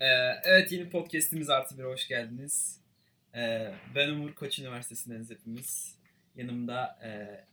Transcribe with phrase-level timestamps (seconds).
[0.00, 0.06] Ee,
[0.44, 2.80] evet yeni podcastimiz Artı bir hoş geldiniz.
[3.34, 5.98] Ee, ben Umur Koç Üniversitesi'ndeniz hepimiz.
[6.36, 7.44] Yanımda e,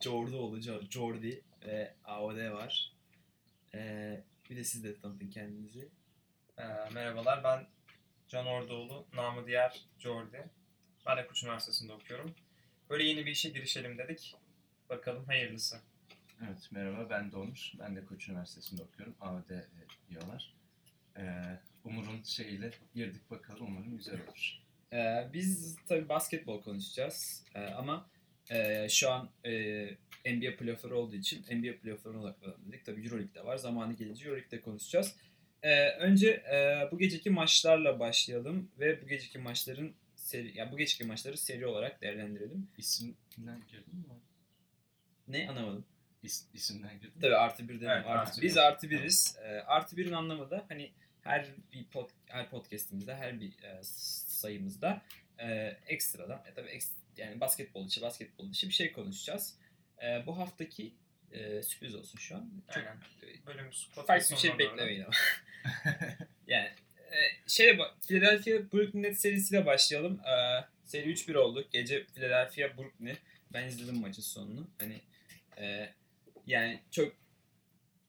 [0.00, 2.92] Jordoğlu, Jo- Jordi ve AOD var.
[3.74, 5.88] Ee, bir de siz de tanıtın kendinizi.
[6.58, 6.62] Ee,
[6.94, 7.66] merhabalar ben
[8.28, 10.50] Can Ordoğlu, namı diğer Jordi.
[11.06, 12.34] Ben de Koç Üniversitesi'nde okuyorum.
[12.90, 14.36] Böyle yeni bir işe girişelim dedik.
[14.88, 15.76] Bakalım hayırlısı.
[16.44, 17.72] Evet merhaba ben Onur.
[17.78, 19.16] Ben de Koç Üniversitesi'nde okuyorum.
[19.20, 19.64] AOD e,
[20.10, 20.54] diyorlar.
[21.16, 21.22] Ee,
[21.86, 24.58] Umur'un şeyiyle girdik bakalım umarım güzel olur.
[24.92, 27.44] Ee, biz tabii basketbol konuşacağız.
[27.54, 28.10] Ee, ama
[28.50, 29.52] e, şu an e,
[30.26, 32.84] NBA playoff'ları olduğu için NBA playoff'larına odaklanalım dedik.
[32.84, 33.56] Tabii Euroleague'de var.
[33.56, 35.16] Zamanı gelince Euroleague'de konuşacağız.
[35.62, 41.04] Ee, önce e, bu geceki maçlarla başlayalım ve bu geceki maçların seri, yani bu geceki
[41.04, 42.68] maçları seri olarak değerlendirelim.
[42.78, 44.20] İsimden girdin mi?
[45.28, 45.84] Ne anlamadım.
[46.22, 47.20] İs, isimden girdin?
[47.20, 47.88] Tabii artı bir dedim.
[47.90, 48.60] Evet, artı, artı biz bir.
[48.60, 49.36] artı biriz.
[49.42, 50.92] Ee, artı birin anlamı da hani
[51.26, 55.02] her bir pod, her podcast'imizde, her bir e, sayımızda
[55.38, 59.54] e, ekstradan, e, tabii eks- yani basketbol dışı, basketbol dışı bir şey konuşacağız.
[60.02, 60.92] E, bu haftaki
[61.32, 62.50] e, sürpriz olsun şu an.
[62.74, 62.98] Çok Aynen.
[63.46, 63.70] Bölüm
[64.06, 65.12] farklı bir şey beklemeyin ama.
[66.46, 66.70] yani
[67.10, 70.20] e, şey Philadelphia Brooklyn Nets serisiyle başlayalım.
[70.20, 71.68] E, seri 3-1 oldu.
[71.72, 73.16] Gece Philadelphia Brooklyn'i
[73.52, 74.70] ben izledim maçın sonunu.
[74.78, 75.00] Hani
[75.58, 75.92] e,
[76.46, 77.12] yani çok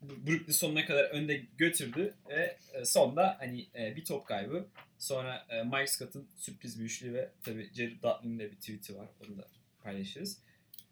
[0.02, 4.68] Brooklyn sonuna kadar önde götürdü ve e, sonda hani e, bir top kaybı.
[4.98, 9.08] Sonra e, Mike Scott'ın sürpriz bir üçlü ve tabii Jared Dudley'nin de bir tweet'i var.
[9.26, 9.48] Onu da
[9.84, 10.42] paylaşırız.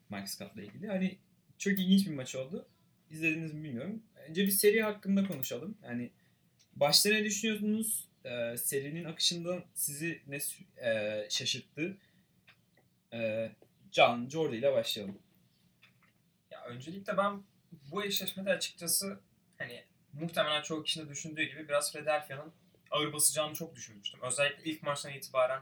[0.10, 0.88] Mike Scott'la ilgili.
[0.88, 1.18] Hani
[1.58, 2.68] çok ilginç bir maç oldu.
[3.10, 4.04] İzlediniz mi bilmiyorum.
[4.30, 5.78] Önce bir seri hakkında konuşalım.
[5.84, 6.12] Yani
[6.76, 8.08] başta ne düşünüyorsunuz?
[8.26, 10.40] Ee, serinin akışında sizi ne
[10.90, 11.98] e, şaşırttı?
[13.14, 13.52] Ee,
[13.92, 15.20] Can, Jordi ile başlayalım.
[16.52, 17.42] Ya öncelikle ben
[17.92, 19.20] bu eşleşmede açıkçası
[19.58, 22.54] hani muhtemelen çoğu kişinin düşündüğü gibi biraz Philadelphia'nın
[22.92, 24.20] ağır basacağını çok düşünmüştüm.
[24.24, 25.62] Özellikle ilk maçtan itibaren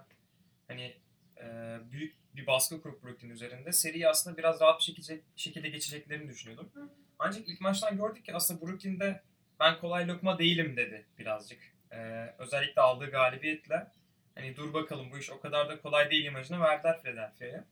[0.67, 0.97] hani
[1.37, 6.29] e, büyük bir baskı kurup Brooklyn üzerinde seriyi aslında biraz rahat bir şekilde, şekilde geçeceklerini
[6.29, 6.71] düşünüyordum.
[7.19, 9.21] Ancak ilk maçtan gördük ki aslında Brooklyn'de
[9.59, 11.59] ben kolay lokma değilim dedi birazcık.
[11.91, 13.87] E, özellikle aldığı galibiyetle
[14.35, 17.65] hani dur bakalım bu iş o kadar da kolay değil imajını verdiler Philadelphia'ya.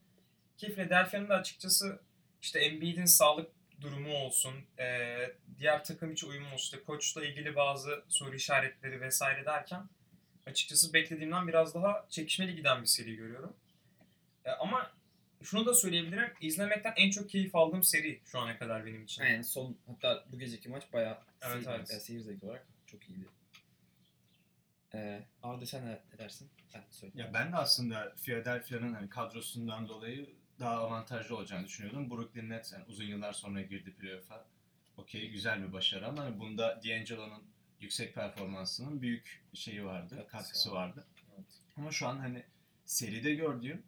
[0.58, 2.02] Ki Philadelphia'nın da açıkçası
[2.42, 5.18] işte Embiid'in sağlık durumu olsun, e,
[5.59, 9.90] diğer takım içi uyumu olsun, işte koçla ilgili bazı soru işaretleri vesaire derken
[10.46, 13.53] açıkçası beklediğimden biraz daha çekişmeli giden bir seri görüyorum.
[14.46, 14.91] E, ama
[15.44, 19.24] şunu da söyleyebilirim, izlemekten en çok keyif aldığım seri şu ana kadar benim için.
[19.24, 22.03] Yani son hatta bu geceki maç bayağı Evet, seyir, evet.
[22.03, 23.25] seyir zevki olarak çok iyiydi.
[24.94, 26.50] Ee, Arda sen ne, ne dersin?
[26.70, 27.14] Sen söyle.
[27.16, 30.30] Ya ben de aslında Philadelphia'nın hani kadrosundan dolayı
[30.62, 32.10] daha avantajlı olacağını düşünüyordum.
[32.10, 34.46] Brooklyn Nets yani uzun yıllar sonra girdi playoff'a.
[34.98, 37.44] Okey güzel bir başarı ama hani bunda D'Angelo'nun
[37.80, 40.88] yüksek performansının büyük şeyi vardı, Katkısı katkısı, var.
[40.88, 41.06] vardı.
[41.78, 42.44] Ama şu an hani
[42.86, 43.84] seride gördüğüm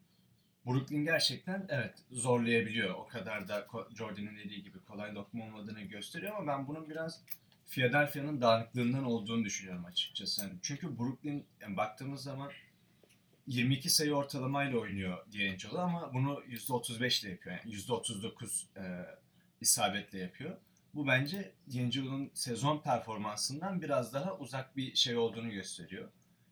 [0.66, 2.94] Brooklyn gerçekten evet zorlayabiliyor.
[2.94, 7.24] O kadar da Jordan'ın dediği gibi kolay lokma olmadığını gösteriyor ama ben bunun biraz
[7.68, 10.42] Philadelphia'nın dağınıklığından olduğunu düşünüyorum açıkçası.
[10.42, 12.52] Yani çünkü Brooklyn yani baktığımız zaman
[13.48, 17.56] 22 sayı ortalamayla oynuyor D'Angelo ama bunu %35 ile yapıyor.
[17.56, 19.06] Yani %39 e,
[19.62, 20.58] isabetle yapıyor.
[20.94, 26.10] Bu bence D'Angelo'nun sezon performansından biraz daha uzak bir şey olduğunu gösteriyor.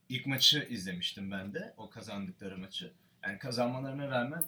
[0.10, 2.94] İlk maçı izlemiştim ben de, o kazandıkları maçı.
[3.24, 4.44] Yani kazanmalarına rağmen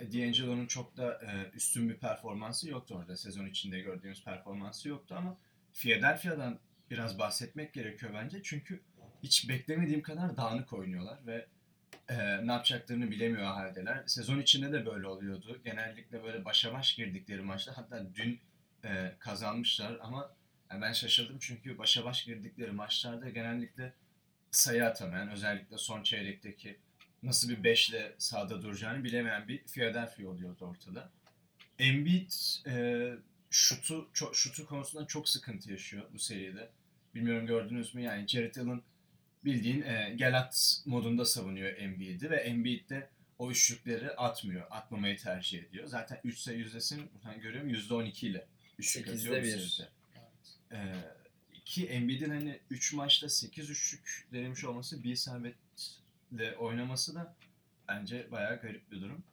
[0.00, 3.16] D'Angelo'nun çok da e, üstün bir performansı yoktu orada.
[3.16, 5.38] Sezon içinde gördüğümüz performansı yoktu ama
[5.72, 6.58] Philadelphia'dan
[6.90, 8.42] biraz bahsetmek gerekiyor bence.
[8.42, 8.82] Çünkü
[9.22, 11.46] hiç beklemediğim kadar dağınık oynuyorlar ve
[12.08, 14.02] e, ne yapacaklarını bilemiyor haldeler.
[14.06, 15.60] Sezon içinde de böyle oluyordu.
[15.64, 18.40] Genellikle böyle başa baş girdikleri maçta hatta dün
[18.84, 20.36] e, kazanmışlar ama
[20.70, 23.92] yani ben şaşırdım çünkü başa baş girdikleri maçlarda genellikle
[24.50, 26.78] sayı atamayan özellikle son çeyrekteki
[27.22, 31.10] nasıl bir beşle sahada duracağını bilemeyen bir Philadelphia oluyordu ortada.
[31.78, 32.32] Embiid
[32.66, 33.14] e,
[33.50, 36.70] şutu çok, şutu konusunda çok sıkıntı yaşıyor bu seride.
[37.14, 38.82] Bilmiyorum gördünüz mü yani Jared Allen
[39.46, 44.66] bildiğin e, gel at modunda savunuyor Embiid'i ve Embiid de o üçlükleri atmıyor.
[44.70, 45.86] Atmamayı tercih ediyor.
[45.86, 48.46] Zaten 3 sayı yüzdesini buradan görüyorum %12 ile
[48.78, 49.58] üçlük atıyor bu bir.
[49.58, 49.88] seride.
[50.72, 50.94] Ee,
[51.64, 57.34] ki Embiid'in hani 3 maçta 8 üçlük denemiş olması bir isabetle oynaması da
[57.88, 59.24] bence bayağı garip bir durum.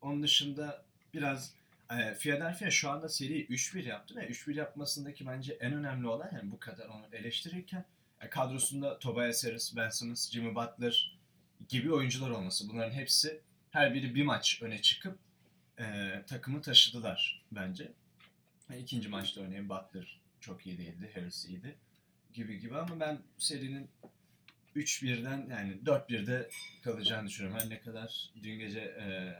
[0.00, 0.84] Onun dışında
[1.14, 1.54] biraz
[1.90, 6.50] e, Philadelphia şu anda seri 3-1 yaptı ve 3-1 yapmasındaki bence en önemli olay yani
[6.50, 7.84] bu kadar onu eleştirirken
[8.30, 11.18] kadrosunda Tobias Harris, Ben Simmons, Jimmy Butler
[11.68, 12.68] gibi oyuncular olması.
[12.68, 13.40] Bunların hepsi
[13.70, 15.18] her biri bir maç öne çıkıp
[15.78, 15.84] e,
[16.26, 17.92] takımı taşıdılar bence.
[18.70, 21.76] E, İkinci maçta örneğin Butler çok iyi değildi, Harris iyiydi
[22.34, 23.88] gibi gibi ama ben serinin
[24.76, 26.50] 3-1'den yani 4-1'de
[26.82, 27.60] kalacağını düşünüyorum.
[27.60, 29.34] Her ne kadar dün gece e,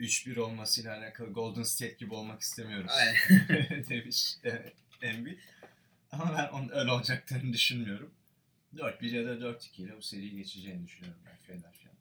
[0.00, 2.92] 3-1 olmasıyla alakalı Golden State gibi olmak istemiyoruz
[3.88, 4.72] demiş e,
[5.02, 5.38] Embiid.
[6.12, 8.14] Ama ben onun öyle olacaklarını düşünmüyorum.
[8.76, 11.98] 4-1 ya da 4-2 ile bu seriyi geçeceğini düşünüyorum ben Philadelphia'nın.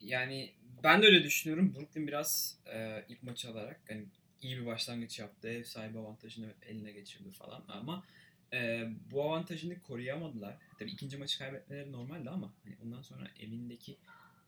[0.00, 0.52] Yani
[0.84, 1.74] ben de öyle düşünüyorum.
[1.74, 4.04] Brooklyn biraz e, ilk maçı alarak hani
[4.42, 5.48] iyi bir başlangıç yaptı.
[5.48, 8.04] Ev sahibi avantajını eline geçirdi falan ama
[8.52, 10.56] e, bu avantajını koruyamadılar.
[10.78, 13.96] Tabii ikinci maçı kaybetmeleri normaldi ama hani ondan sonra evindeki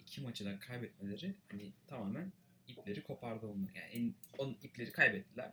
[0.01, 2.33] iki maçı da kaybetmeleri hani tamamen
[2.69, 3.71] ipleri kopardı onlar.
[3.75, 5.53] Yani en, onun ipleri kaybettiler.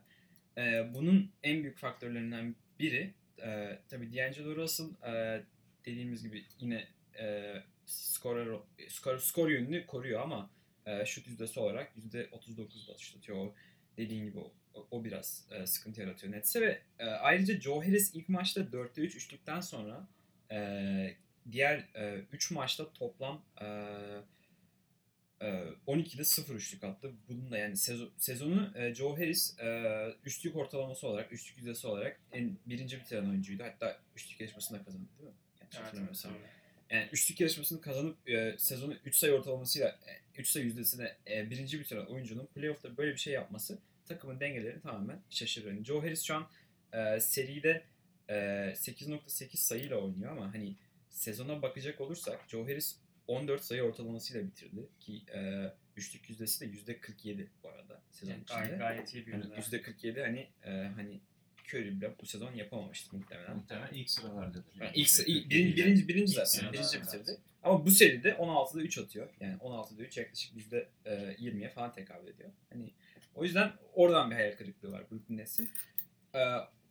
[0.58, 5.42] E, bunun en büyük faktörlerinden biri e, tabii D'Angelo Russell e,
[5.84, 6.88] dediğimiz gibi yine
[7.20, 7.54] e,
[7.86, 8.48] skorer,
[8.88, 10.50] skor, skor yönünü koruyor ama
[10.86, 13.38] e, şut yüzdesi olarak %39'da şut atıyor.
[13.38, 13.54] O
[13.96, 14.52] dediğin gibi o,
[14.90, 19.16] o biraz e, sıkıntı yaratıyor Nets'e ve e, ayrıca Joe Harris ilk maçta 4'te 3
[19.16, 20.08] üçlükten sonra
[20.50, 21.16] e,
[21.52, 21.88] diğer
[22.32, 24.22] 3 maçta toplam e, e,
[25.88, 27.12] 12'de 0 üçlük attı.
[27.28, 32.20] Bunun da yani sezon, sezonu e, Joe Harris e, üçlük ortalaması olarak, üçlük yüzdesi olarak
[32.32, 33.62] en birinci bitiren oyuncuydu.
[33.62, 35.36] Hatta üçlük yarışmasını da kazandı değil mi?
[35.60, 36.32] Yanlış hatırlamıyorsam.
[36.90, 39.98] Yani üçlük yarışmasını kazanıp e, sezonu 3 sayı ortalamasıyla
[40.36, 45.20] 3 sayı yüzdesine e, birinci bitiren oyuncunun playoff'ta böyle bir şey yapması takımın dengelerini tamamen
[45.30, 45.72] şaşırıyor.
[45.74, 46.48] Yani Joe Harris şu an
[46.92, 47.82] e, seride
[48.28, 50.76] e, 8.8 sayıyla oynuyor ama hani
[51.10, 52.96] sezona bakacak olursak Joe Harris
[53.28, 58.58] 14 sayı ortalamasıyla bitirdi ki e, üçlük yüzdesi de %47 bu arada sezon Yani içinde.
[58.60, 59.52] gayet, gayet iyi bir Yani ürün.
[59.60, 61.20] %47 hani e, hani
[61.68, 63.56] Curry bile bu sezon yapamamıştı muhtemelen.
[63.56, 64.74] Muhtemelen ilk sıralardadır.
[64.80, 66.72] Yani ilk, ilk- %47 birinci, birinci, birinci İlk zaten.
[66.72, 67.38] Birinci bitirdi.
[67.62, 69.28] Ama bu seride 16'da 3 atıyor.
[69.40, 72.50] Yani 16'da 3 yaklaşık %20'ye falan tekabül ediyor.
[72.72, 72.92] Hani
[73.34, 75.70] o yüzden oradan bir hayal kırıklığı var Brooklyn Nets'in.
[76.34, 76.38] Ee,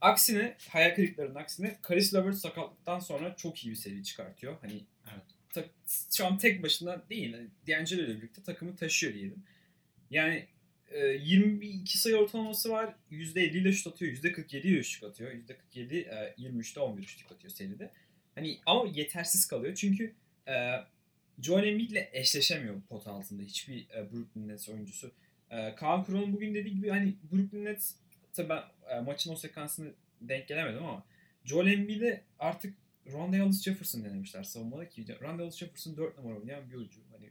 [0.02, 4.58] aksine hayal kırıklarının aksine Karis Levert sakatlıktan sonra çok iyi bir seri çıkartıyor.
[4.62, 5.24] Hani Evet.
[5.54, 5.66] Ta-
[6.18, 7.36] şu an tek başına değil.
[7.68, 9.44] D'Angelo ile birlikte takımı taşıyor diyelim.
[10.10, 10.48] Yani
[10.92, 12.96] e, 22 sayı ortalaması var.
[13.12, 14.14] %50 ile şut atıyor.
[14.14, 15.32] %47 ile şut atıyor.
[15.32, 17.92] %47 e, 23'te 11 şut atıyor seride.
[18.36, 19.76] Hani ama yetersiz kalıyor.
[19.76, 20.14] Çünkü
[20.48, 20.54] e,
[21.42, 25.12] Joel Embiid ile eşleşemiyor pot altında hiçbir e, Brooklyn Nets oyuncusu.
[25.52, 27.96] E, Kaan Kural'ın bugün dediği gibi hani Brooklyn Nets
[28.34, 31.04] tabii ben e, maçın o sekansını denk gelemedim ama
[31.46, 32.74] Joel Embiid'e artık
[33.12, 37.00] Rondae Hollis Jefferson denemişler savunmada ki Rondae Hollis Jefferson 4 numara oynayan bir oyuncu.
[37.12, 37.30] Hani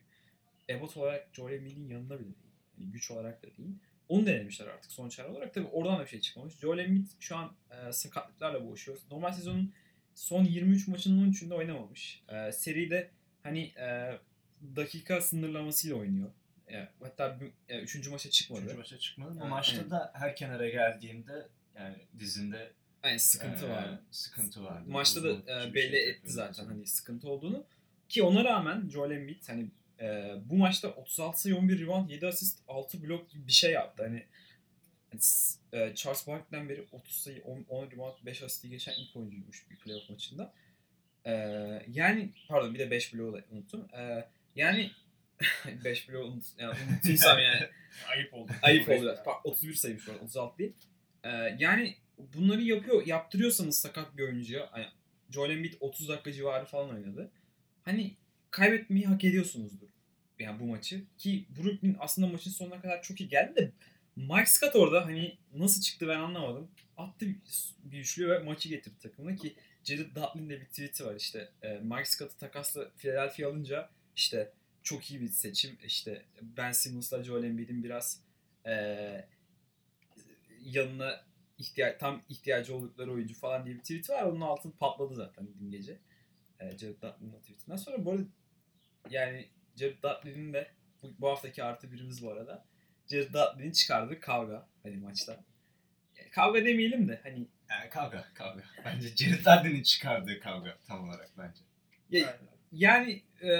[0.68, 2.52] ebat olarak Joel Embiid'in yanında bile değil.
[2.76, 3.74] Hani güç olarak da değil.
[4.08, 5.54] Onu denemişler artık son çare olarak.
[5.54, 6.54] Tabii oradan da bir şey çıkmamış.
[6.54, 8.98] Joel Embiid şu an e, sakatlıklarla boğuşuyor.
[9.10, 9.72] Normal sezonun
[10.14, 12.22] son 23 maçının 13'ünde oynamamış.
[12.28, 13.10] E, seride
[13.42, 14.18] hani e,
[14.76, 16.30] dakika sınırlamasıyla oynuyor.
[16.72, 17.38] E, hatta
[17.68, 18.08] 3.
[18.08, 18.60] maça çıkmadı.
[18.60, 19.34] Üçüncü maça çıkmadı.
[19.34, 19.50] Bu Evet.
[19.50, 22.72] maçta da her kenara geldiğinde yani dizinde
[23.08, 23.98] Yani sıkıntı e, var.
[24.10, 24.84] Sıkıntı vardı.
[24.90, 26.70] Maçta da e, belli şey etti zaten mesela.
[26.70, 27.64] hani sıkıntı olduğunu.
[28.08, 29.66] Ki ona rağmen Joel Embiid hani
[30.00, 34.02] e, bu maçta 36 sayı 11 rebound 7 asist 6 blok bir şey yaptı.
[34.02, 34.26] Hani,
[35.10, 35.20] hani
[35.72, 39.76] e, Charles Barkley'den beri 30 sayı 10, 10 rebound 5 asisti geçen ilk oyuncuymuş bir
[39.76, 40.52] playoff maçında.
[41.24, 41.32] E,
[41.88, 43.88] yani pardon bir de 5 bloğu da unuttum.
[43.98, 44.90] E, yani
[45.84, 47.68] 5 bloğu unut, yani unuttuysam yani
[48.08, 48.52] Ayıp oldu.
[48.62, 49.02] Ayıp oldu.
[49.02, 49.26] biraz.
[49.26, 50.72] Bak, 31 sayıymış arada 36 değil.
[51.24, 54.86] Ee, yani bunları yapıyor, yaptırıyorsanız sakat bir oyuncuya hani
[55.30, 57.30] Joel Embiid 30 dakika civarı falan oynadı.
[57.82, 58.16] Hani
[58.50, 59.88] kaybetmeyi hak ediyorsunuzdur.
[60.38, 61.04] Yani bu maçı.
[61.18, 63.72] Ki Brooklyn aslında maçın sonuna kadar çok iyi geldi de
[64.16, 66.70] Mike Scott orada hani nasıl çıktı ben anlamadım.
[66.96, 67.26] Attı
[67.84, 71.78] bir, üçlü ve maçı getirdi takımına ki Jared Dudley'nin de bir tweet'i var işte e,
[71.78, 74.52] Mike Scott'ı takasla Philadelphia alınca işte
[74.82, 75.78] çok iyi bir seçim.
[75.84, 78.20] İşte Ben Simmons'la Joel Embiid'in biraz
[78.66, 79.28] eee
[80.64, 81.24] yanına
[81.58, 84.22] ihtiyaç tam ihtiyacı oldukları oyuncu falan diye bir tweet var.
[84.22, 85.98] Onun altını patladı zaten dün gece.
[86.60, 88.22] Eee Jared Dudley'nin o tweetinden sonra bu arada
[89.10, 90.70] yani Jared Dudley'nin de
[91.02, 92.64] bu, bu haftaki artı birimiz bu arada.
[93.10, 95.44] Jared Dudley'nin çıkardığı kavga hani maçta.
[96.18, 98.62] Yani kavga demeyelim de hani Yani kavga, kavga.
[98.84, 101.60] Bence Jared Dudley'nin çıkardığı kavga tam olarak bence.
[102.10, 102.38] Ya-
[102.72, 103.50] Yani e,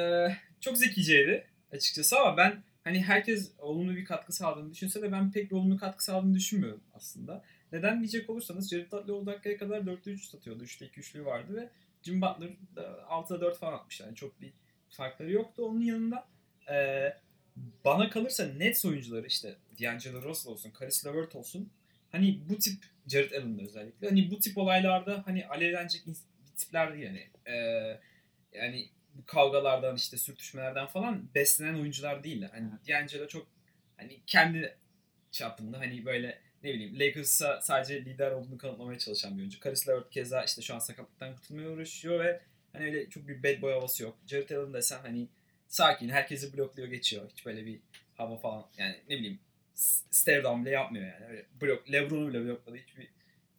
[0.61, 5.51] çok zekiceydi açıkçası ama ben hani herkes olumlu bir katkı sağladığını düşünse de ben pek
[5.51, 7.45] bir olumlu katkı sağladığını düşünmüyorum aslında.
[7.77, 10.65] Neden diyecek olursanız Jared Dudley dakikaya kadar 4'te 3 satıyordu.
[10.65, 11.71] 3'te 2 üçlüğü vardı ve
[12.03, 14.01] Jim Butler da 6'da 4 falan atmış.
[14.01, 14.53] Yani çok bir
[14.91, 15.67] farkları yoktu.
[15.67, 16.27] Onun yanında
[16.71, 17.09] e,
[17.85, 21.71] bana kalırsa Nets oyuncuları işte D'Angelo Russell olsun, Karis LeVert olsun
[22.13, 26.05] hani bu tip Jared Allen'da özellikle hani bu tip olaylarda hani alevlenecek
[26.57, 27.31] tipler değil yani.
[27.47, 27.57] E,
[28.53, 32.51] yani bu kavgalardan işte sürtüşmelerden falan beslenen oyuncular değiller.
[32.53, 33.47] Hani D'Angelo çok
[33.97, 34.77] hani kendi
[35.31, 39.61] çapında hani böyle ne bileyim Lakers'a sadece lider olduğunu kanıtlamaya çalışan bir oyuncu.
[39.61, 42.41] Karis LeVert keza işte şu an sakatlıktan kurtulmaya uğraşıyor ve
[42.77, 44.19] Hani öyle çok bir bad boy havası yok.
[44.27, 45.29] Jared Allen desen hani
[45.69, 47.31] sakin herkesi blokluyor geçiyor.
[47.31, 47.81] Hiç böyle bir
[48.15, 49.39] hava falan yani ne bileyim
[50.11, 51.25] stare down bile yapmıyor yani.
[51.25, 52.77] Öyle blok, Lebron'u bile blokladı.
[52.77, 53.09] Hiçbir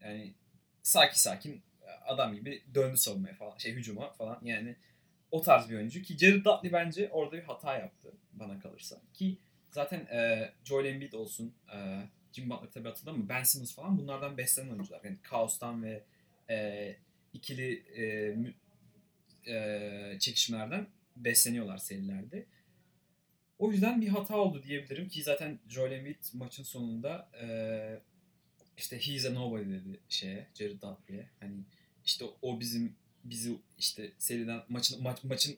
[0.02, 0.34] yani
[0.82, 1.62] sakin sakin
[2.06, 4.76] adam gibi döndü savunmaya falan şey hücuma falan yani
[5.32, 9.38] o tarz bir oyuncu ki Jared Dudley bence orada bir hata yaptı bana kalırsa ki
[9.72, 11.78] zaten e, Joel Embiid olsun e,
[12.38, 16.04] Jimmy Butler tabii hatırladı ama Ben Simmons falan bunlardan beslenen oyuncular yani kaostan ve
[16.50, 16.96] e,
[17.34, 18.54] ikili e, mü-
[19.48, 22.46] e, çekişmelerden besleniyorlar serilerde.
[23.60, 27.48] O yüzden bir hata oldu diyebilirim ki zaten Joel Embiid maçın sonunda e,
[28.78, 31.30] işte he's a nobody dedi şeye Jared Dudley'e.
[31.40, 31.56] Hani
[32.06, 35.58] işte o bizim bizi işte seriden maçın maç, maçın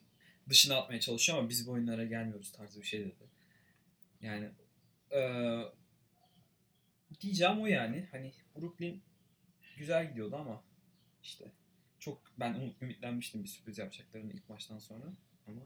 [0.50, 3.14] dışına atmaya çalışıyor ama biz bu oyunlara gelmiyoruz tarzı bir şey dedi.
[4.22, 4.50] Yani
[5.12, 5.66] eee
[7.22, 8.08] diyeceğim o yani.
[8.12, 9.02] Hani Brooklyn
[9.78, 10.64] güzel gidiyordu ama
[11.24, 11.52] işte
[12.00, 15.06] çok ben umut ümitlenmiştim bir sürpriz yapacaklarını ilk maçtan sonra
[15.48, 15.62] ama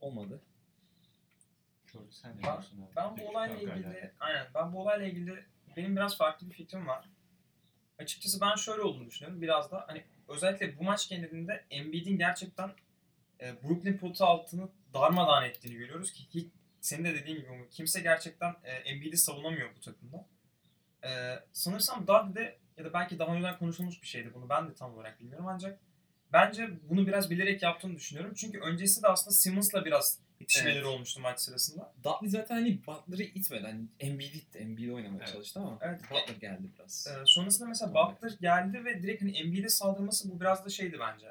[0.00, 0.42] olmadı.
[1.86, 2.64] Jordan sen ne Ben-?
[2.96, 5.44] Ben bu olayla ilgili aynen ben bu olayla ilgili
[5.76, 7.08] benim biraz farklı bir fikrim var.
[7.98, 9.42] Açıkçası ben şöyle olduğunu düşünüyorum.
[9.42, 12.70] Biraz da hani özellikle bu maç genelinde Embiid'in gerçekten
[13.40, 16.46] e, Brooklyn potu altını darmadağın ettiğini görüyoruz ki hiç,
[16.80, 20.26] senin de dediğin gibi kimse gerçekten e, Embiid'i savunamıyor bu takımda.
[21.04, 21.08] E,
[21.52, 25.20] sanırsam Dudley'de ya da belki daha önceden konuşulmuş bir şeydi bunu ben de tam olarak
[25.20, 25.78] bilmiyorum ancak
[26.32, 28.34] bence bunu biraz bilerek yaptığını düşünüyorum.
[28.36, 30.86] Çünkü öncesi de aslında Simmons'la biraz itişmeleri Evet.
[30.86, 31.92] olmuştu maç sırasında.
[32.04, 33.62] Dudley zaten hani Butler'ı itmedi.
[33.66, 34.58] Hani Embiid itti.
[34.58, 35.32] Embiid oynamaya Evet.
[35.32, 36.00] çalıştı ama Evet.
[36.10, 37.06] Butler geldi biraz.
[37.06, 38.14] Ee, sonrasında mesela Tabii.
[38.16, 41.26] Butler geldi ve direkt hani Embiid'e saldırması bu biraz da şeydi bence.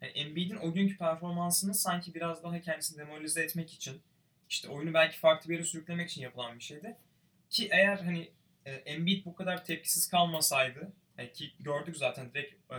[0.00, 4.00] Yani Embiid'in o günkü performansını sanki biraz daha kendisini demoralize etmek için
[4.48, 6.96] işte oyunu belki farklı bir yere sürüklemek için yapılan bir şeydi.
[7.50, 8.30] Ki eğer hani
[8.66, 12.78] e, Embiid bu kadar tepkisiz kalmasaydı yani ki gördük zaten direkt e,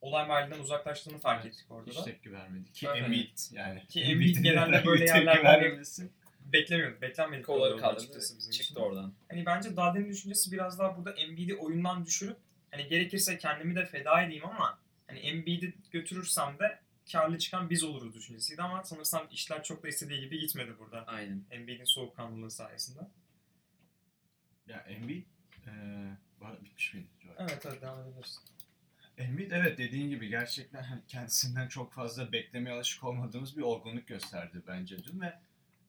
[0.00, 2.04] olay mahallinden uzaklaştığını fark Evet, ettik orada Hiç da.
[2.04, 2.72] tepki vermedi.
[2.72, 3.02] Ki Evet.
[3.02, 3.86] Embiid yani.
[3.86, 6.10] Ki Embiid genelde böyle tepki yerlerde vermemesi.
[6.40, 7.46] Beklemiyorduk, beklenmedik.
[7.46, 8.64] Kolları açıkçası bizim için.
[8.64, 9.14] Çıktı oradan.
[9.28, 12.36] Hani bence Dudley'nin düşüncesi biraz daha burada Embiid'i oyundan düşürüp
[12.70, 16.78] hani gerekirse kendimi de feda edeyim ama hani Embiid'i götürürsem de
[17.12, 21.04] karlı çıkan biz oluruz düşüncesiydi ama sanırsam işler çok da istediği gibi gitmedi burada.
[21.06, 21.44] Aynen.
[21.50, 23.00] Embiid'in soğukkanlılığı sayesinde.
[24.68, 25.24] Ya Embiid
[26.54, 27.08] arada bitmiş miydi?
[27.38, 28.40] Evet hadi devam edebiliriz.
[29.18, 34.62] Embiid evet dediğin gibi gerçekten hani kendisinden çok fazla beklemeye alışık olmadığımız bir olgunluk gösterdi
[34.66, 35.38] bence dün ve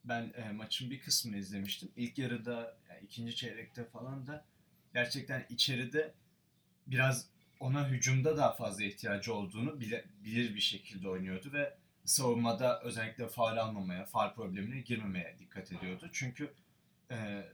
[0.03, 1.91] ben e, maçın bir kısmını izlemiştim.
[1.96, 4.46] İlk yarıda, yani ikinci çeyrekte falan da
[4.94, 6.13] gerçekten içeride
[6.88, 7.29] biraz
[7.60, 13.58] ona hücumda daha fazla ihtiyacı olduğunu bile, bilir bir şekilde oynuyordu ve savunmada özellikle faul
[13.58, 16.10] almamaya, faul problemine girmemeye dikkat ediyordu.
[16.13, 16.53] Çünkü
[17.12, 17.46] e,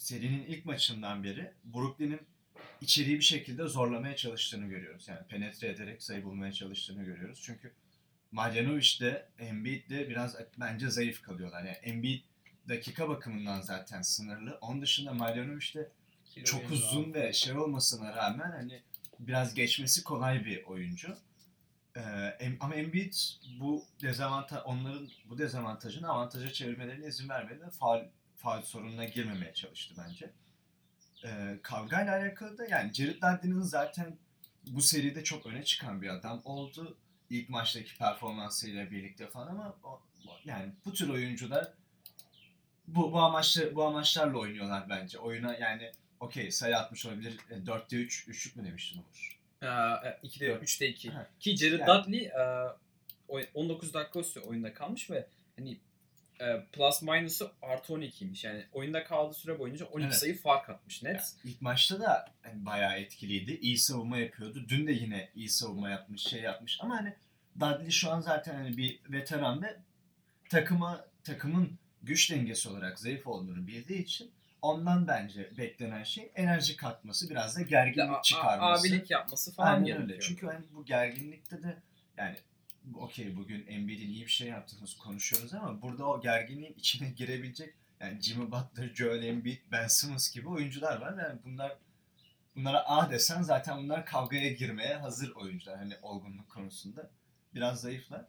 [0.00, 2.20] serinin ilk maçından beri Brooklyn'in
[2.80, 5.08] içeriği bir şekilde zorlamaya çalıştığını görüyoruz.
[5.08, 7.42] Yani penetre ederek sayı bulmaya çalıştığını görüyoruz.
[7.44, 7.72] Çünkü
[8.32, 11.64] Marjanovic de Embiid de biraz bence zayıf kalıyorlar.
[11.64, 12.22] Yani Embiid
[12.68, 14.58] dakika bakımından zaten sınırlı.
[14.60, 15.90] Onun dışında Marjanovic de
[16.44, 18.82] çok uzun ve şey olmasına rağmen hani
[19.18, 21.16] biraz geçmesi kolay bir oyuncu.
[21.96, 23.14] Ee, ama Embiid
[23.60, 28.00] bu dezavantaj onların bu dezavantajını avantaja çevirmelerine izin vermedi ve faul,
[28.42, 30.30] faul sorununa girmemeye çalıştı bence.
[31.24, 34.16] Ee, kavgayla alakalı da yani Jared Dudley'nin zaten
[34.66, 36.96] bu seride çok öne çıkan bir adam oldu.
[37.30, 40.00] İlk maçtaki performansıyla birlikte falan ama o-
[40.44, 41.72] yani bu tür oyuncular
[42.88, 45.18] bu, bu amaçla bu amaçlarla oynuyorlar bence.
[45.18, 47.36] Oyuna yani okey sayı atmış olabilir.
[47.50, 49.38] E, 4'te 3, 3'lük mü demiştin Umur?
[49.62, 49.66] Ee,
[50.26, 51.10] 2'de yok, 3'te 2.
[51.10, 51.26] Ha.
[51.40, 52.68] Ki Jared Yani- Dudley e,
[53.28, 55.26] oy- 19 dakika oyunda kalmış ve
[55.58, 55.78] hani
[56.40, 58.46] e, plus minus'u artı 12'ymiş.
[58.46, 60.16] Yani oyunda kaldığı süre boyunca 12 Evet.
[60.16, 61.14] sayı fark atmış net.
[61.14, 63.52] Yani ilk maçta da hani bayağı etkiliydi.
[63.52, 64.64] İyi savunma yapıyordu.
[64.68, 66.78] Dün de yine iyi savunma yapmış, şey yapmış.
[66.80, 67.14] Ama hani
[67.60, 69.76] Dudley şu an zaten hani bir veteran ve
[70.48, 74.30] takıma takımın güç dengesi olarak zayıf olduğunu bildiği için
[74.62, 78.80] ondan bence beklenen şey enerji katması, biraz da gerginlik a- a- çıkarması.
[78.88, 80.08] abilik yapması falan Aynen gerekiyor.
[80.08, 80.20] öyle.
[80.20, 81.76] Çünkü hani bu gerginlikte de
[82.16, 82.36] yani
[82.94, 88.22] okey bugün Embiid'in iyi bir şey yaptığımız konuşuyoruz ama burada o gerginliğin içine girebilecek yani
[88.22, 91.24] Jimmy Butler, Joel Embiid, Ben Simmons gibi oyuncular var.
[91.24, 91.76] Yani bunlar
[92.56, 97.10] bunlara A desen zaten bunlar kavgaya girmeye hazır oyuncular hani olgunluk konusunda.
[97.54, 98.26] Biraz zayıflar.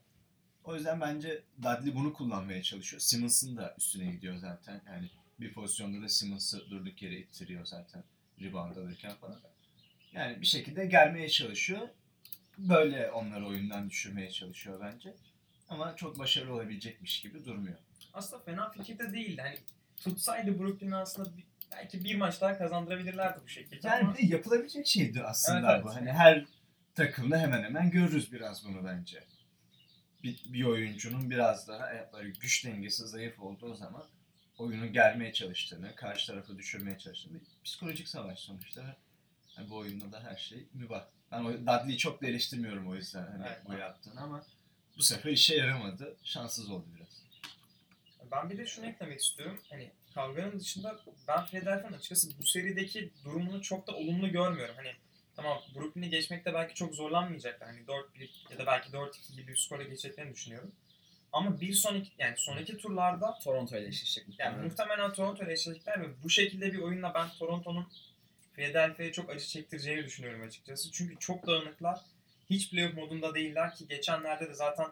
[0.63, 3.01] O yüzden bence Dudley bunu kullanmaya çalışıyor.
[3.01, 4.81] Simmons'ın da üstüne gidiyor zaten.
[4.87, 8.03] Yani bir pozisyonda da Simmons'ı durduk yere ittiriyor zaten
[8.41, 9.39] rebound alırken falan.
[10.13, 11.87] Yani bir şekilde gelmeye çalışıyor.
[12.69, 15.13] Böyle onları oyundan düşürmeye çalışıyor bence.
[15.69, 17.77] Ama çok başarılı olabilecekmiş gibi durmuyor.
[18.13, 19.41] Aslında fena fikir de değildi.
[19.41, 19.57] Hani
[19.97, 25.23] tutsaydı Brooklyn'i aslında bir- belki bir maç daha kazandırabilirlerdi bu şekilde Yani ama yapılabilecek şeydi
[25.23, 25.83] aslında Evet, evet.
[25.85, 25.95] bu.
[25.95, 26.45] Hani her
[26.95, 29.23] takımda hemen hemen görürüz biraz bunu bence.
[30.23, 34.03] Bir, bir oyuncunun biraz daha e, böyle güç dengesi zayıf olduğu zaman
[34.57, 38.97] oyunu germeye çalıştığını, karşı tarafı düşürmeye çalıştığını psikolojik savaş sonuçta.
[39.57, 41.07] Yani bu oyunda da her şey mübah.
[41.31, 43.61] Ben o Dudley'i çok da eleştirmiyorum o yüzden hani Evet.
[43.67, 44.43] bu yaptığını ama
[44.97, 46.15] bu sefer işe yaramadı.
[46.23, 47.21] Şanssız oldu biraz.
[48.31, 49.59] Ben bir de şunu eklemek istiyorum.
[49.69, 54.75] Hani kavganın dışında ben Philadelphia'nın açıkçası bu serideki durumunu çok da olumlu görmüyorum.
[54.77, 54.91] Hani
[55.35, 57.69] tamam Brooklyn'i geçmekte belki çok zorlanmayacaklar.
[57.69, 60.71] Hani 4-1 ya da belki 4-2 gibi bir skora geçeceklerini düşünüyorum.
[61.33, 64.25] Ama bir sonraki yani sonraki turlarda Toronto ile eşleşecek.
[64.39, 64.65] yani muhtemelen.
[64.69, 67.87] muhtemelen Toronto ile eşleşecekler ve bu şekilde bir oyunla ben Toronto'nun
[68.61, 70.91] Philadelphia'ya çok acı çektireceğini düşünüyorum açıkçası.
[70.91, 71.99] Çünkü çok dağınıklar.
[72.49, 74.87] Hiç playoff modunda değiller ki geçenlerde de zaten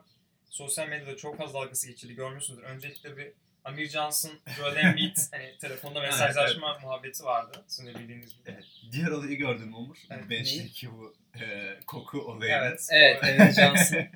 [0.49, 2.65] sosyal medyada çok fazla dalgası geçildi görmüşsünüzdür.
[2.65, 3.31] Öncelikle bir
[3.63, 7.63] Amir Johnson, Joel Embiid hani telefonda mesajlaşma muhabbeti vardı.
[7.67, 8.51] Sizin de bildiğiniz gibi.
[8.51, 8.65] Evet.
[8.91, 9.97] Diğer olayı gördün mü Umur?
[10.09, 12.51] Evet, Bench'teki bu e, koku olayı.
[12.51, 12.87] Evet.
[12.91, 13.99] Evet, Emre Johnson.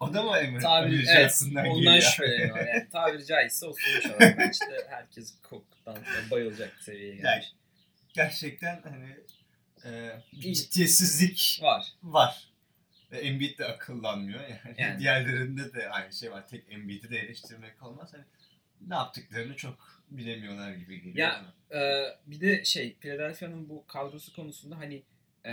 [0.00, 0.58] O da mı Emre?
[0.58, 2.02] Tabiri, Emre evet, Johnson'dan ondan geliyor?
[2.02, 2.58] şüpheleniyor.
[2.58, 5.98] Yani tabiri caizse o sonuç olarak işte herkes koktan
[6.30, 7.46] bayılacak seviyeye gelmiş.
[8.14, 9.16] Gerçekten hani
[9.84, 11.92] e, ciddiyetsizlik Var.
[12.02, 12.48] var.
[13.12, 14.40] Ve Embiid de akıllanmıyor.
[14.40, 14.98] Yani, Yani.
[14.98, 16.48] diğerlerinde de aynı şey var.
[16.48, 18.12] Tek Embiid'i de eleştirmek olmaz.
[18.14, 18.24] Hani
[18.88, 21.80] ne yaptıklarını çok bilemiyorlar gibi geliyor Ya, bana.
[21.80, 25.02] Ee, bir de şey Philadelphia'nın bu kadrosu konusunda hani
[25.46, 25.52] e,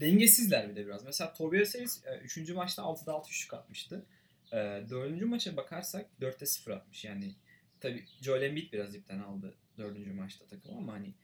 [0.00, 1.04] dengesizler bir de biraz.
[1.04, 2.48] Mesela Tobias Harris 3.
[2.50, 4.06] maçta 6'da 6 üçlük atmıştı.
[4.52, 4.56] E,
[4.90, 5.22] 4.
[5.22, 7.04] maça bakarsak 4'te 0 atmış.
[7.04, 7.34] Yani
[7.80, 10.06] tabi Joel Embiid biraz ipten aldı 4.
[10.14, 11.14] maçta takım ama hani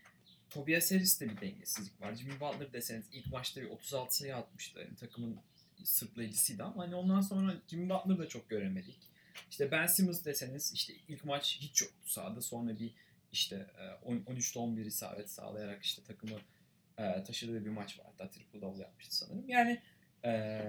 [0.50, 2.14] Tobias Harris'te bir dengesizlik var.
[2.14, 4.80] Jimmy Butler deseniz ilk maçta bir 36 sayı atmıştı.
[4.80, 5.38] Yani takımın
[5.84, 8.98] sırtlayıcısıydı ama hani ondan sonra Jimmy Butler'ı da çok göremedik.
[9.50, 12.40] İşte Ben Simmons deseniz işte ilk maç hiç yoktu sahada.
[12.40, 12.94] Sonra bir
[13.32, 16.38] işte e, 10 13'te 11 isabet sağlayarak işte takımı
[16.98, 18.06] e, taşıdığı bir maç var.
[18.06, 19.48] Hatta triple double yapmıştı sanırım.
[19.48, 19.80] Yani
[20.24, 20.60] e,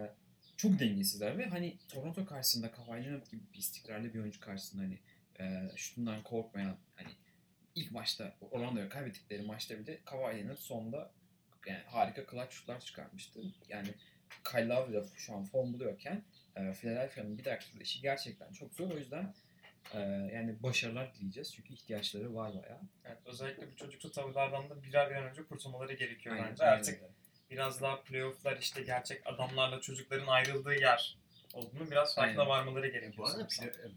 [0.57, 4.99] çok dengesizler ve hani Toronto karşısında Kawhi Leonard gibi bir istikrarlı bir oyuncu karşısında hani
[5.39, 7.09] e, şutundan korkmayan hani
[7.77, 11.11] ilk maçta Orlando'ya kaybettikleri maçta bile Kawhi Leonard sonunda
[11.65, 13.39] yani harika clutch şutlar çıkarmıştı.
[13.69, 13.87] Yani
[14.51, 16.23] Kyle Lowry de şu an form buluyorken
[16.55, 18.91] e, Philadelphia'nın bir dahaki turda işi gerçekten çok zor.
[18.91, 19.33] O yüzden
[19.93, 19.99] e,
[20.33, 21.53] yani başarılar dileyeceğiz.
[21.55, 22.81] Çünkü ihtiyaçları var bayağı.
[23.05, 26.63] Evet, özellikle bu çocuklu tavırlardan da birer bir an önce kurtulmaları gerekiyor Aynen, bence.
[26.63, 27.11] aynen Artık öyle.
[27.51, 31.17] biraz daha playofflar işte gerçek adamlarla çocukların ayrıldığı yer
[31.53, 33.13] olduğunu biraz farkına varmaları gerekiyor.
[33.17, 33.47] Bu arada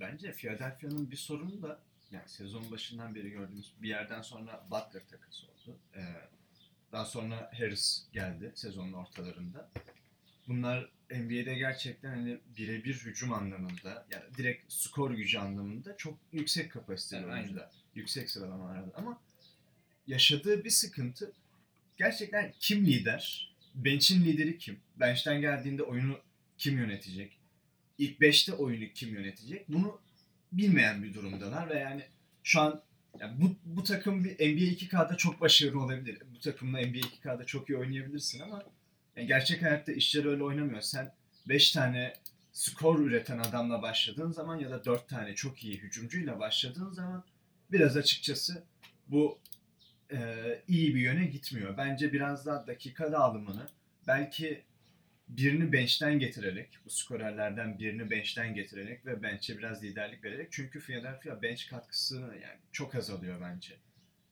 [0.00, 5.46] bence Philadelphia'nın bir sorunu da yani sezon başından beri gördüğümüz bir yerden sonra Butler takası
[5.46, 5.78] oldu.
[5.96, 6.00] Ee,
[6.92, 9.70] daha sonra Harris geldi sezonun ortalarında.
[10.48, 17.24] Bunlar NBA'de gerçekten hani birebir hücum anlamında yani direkt skor gücü anlamında çok yüksek kapasiteli
[17.24, 17.70] Evet, oyuncular.
[17.94, 19.20] Yüksek sıralamalarda ama
[20.06, 21.32] yaşadığı bir sıkıntı
[21.96, 23.54] gerçekten kim lider?
[23.74, 24.80] Bench'in lideri kim?
[24.96, 26.20] Bench'ten geldiğinde oyunu
[26.58, 27.38] kim yönetecek?
[27.98, 29.68] İlk 5'te oyunu kim yönetecek?
[29.68, 30.00] Bunu
[30.52, 32.02] bilmeyen bir durumdalar ve yani
[32.42, 32.82] şu an
[33.20, 36.18] yani bu, bu takım bir NBA 2K'da çok başarılı olabilir.
[36.34, 38.62] Bu takımla NBA 2K'da çok iyi oynayabilirsin ama
[39.16, 40.80] yani gerçek hayatta işler öyle oynamıyor.
[40.80, 41.12] Sen
[41.48, 42.12] 5 tane
[42.52, 47.24] skor üreten adamla başladığın zaman ya da 4 tane çok iyi hücumcuyla başladığın zaman
[47.72, 48.64] biraz açıkçası
[49.08, 49.38] bu
[50.12, 50.18] e,
[50.68, 51.76] iyi bir yöne gitmiyor.
[51.76, 53.68] Bence biraz daha dakika dağılımını
[54.06, 54.62] belki
[55.36, 61.42] birini bench'ten getirerek, bu skorerlerden birini bench'ten getirerek ve bench'e biraz liderlik vererek çünkü Philadelphia
[61.42, 63.74] bench katkısı yani çok azalıyor bence.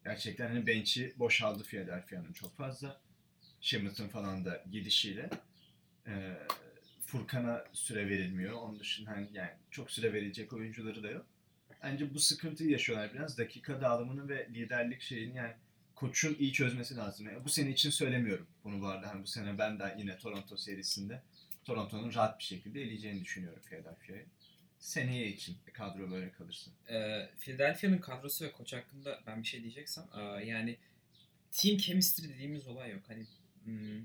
[0.04, 3.00] Gerçekten hani bench'i boşaldı Philadelphia'nın çok fazla.
[3.61, 5.30] Hamilton falan da gidişiyle.
[6.06, 6.34] Ee,
[7.06, 8.52] Furkan'a süre verilmiyor.
[8.52, 11.26] Onun dışında hani yani çok süre verilecek oyuncuları da yok.
[11.82, 13.38] Bence bu sıkıntıyı yaşıyorlar biraz.
[13.38, 15.52] Dakika dağılımını ve liderlik şeyini yani
[15.98, 17.26] koçun iyi çözmesi lazım.
[17.26, 19.08] Yani bu sene için söylemiyorum bunu bu arada.
[19.08, 21.22] Hani bu sene ben de yine Toronto serisinde
[21.64, 24.26] Toronto'nun rahat bir şekilde eleyeceğini düşünüyorum Philadelphia'yı.
[24.78, 26.70] Seneye için kadro böyle kalırsa.
[26.88, 30.76] e, Philadelphia'nın kadrosu ve koç hakkında ben bir şey diyeceksem e, yani
[31.50, 33.02] team chemistry dediğimiz olay yok.
[33.08, 33.26] Hani
[33.64, 34.00] hmm,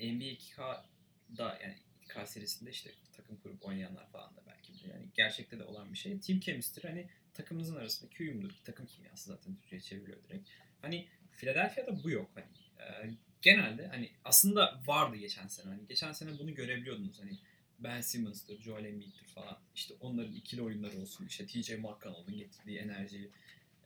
[0.00, 4.94] NBA 2K'da yani 2K serisinde işte takım kurup oynayanlar falan da belki bilir.
[4.94, 6.20] Yani gerçekte de olan bir şey.
[6.20, 8.50] Team chemistry hani takımınızın arasındaki uyumdur.
[8.64, 10.48] Takım kimyası zaten Türkçe'ye çeviriyor direkt.
[10.82, 12.30] Hani Philadelphia'da bu yok.
[12.34, 12.46] Hani
[12.80, 15.66] e, genelde hani aslında vardı geçen sene.
[15.66, 17.20] Hani geçen sene bunu görebiliyordunuz.
[17.20, 17.38] Hani
[17.78, 19.58] Ben Simmons'tır, Joel Embiid'dir falan.
[19.74, 21.26] İşte onların ikili oyunları olsun.
[21.26, 23.30] İşte TJ McConnell'ın getirdiği enerjiyi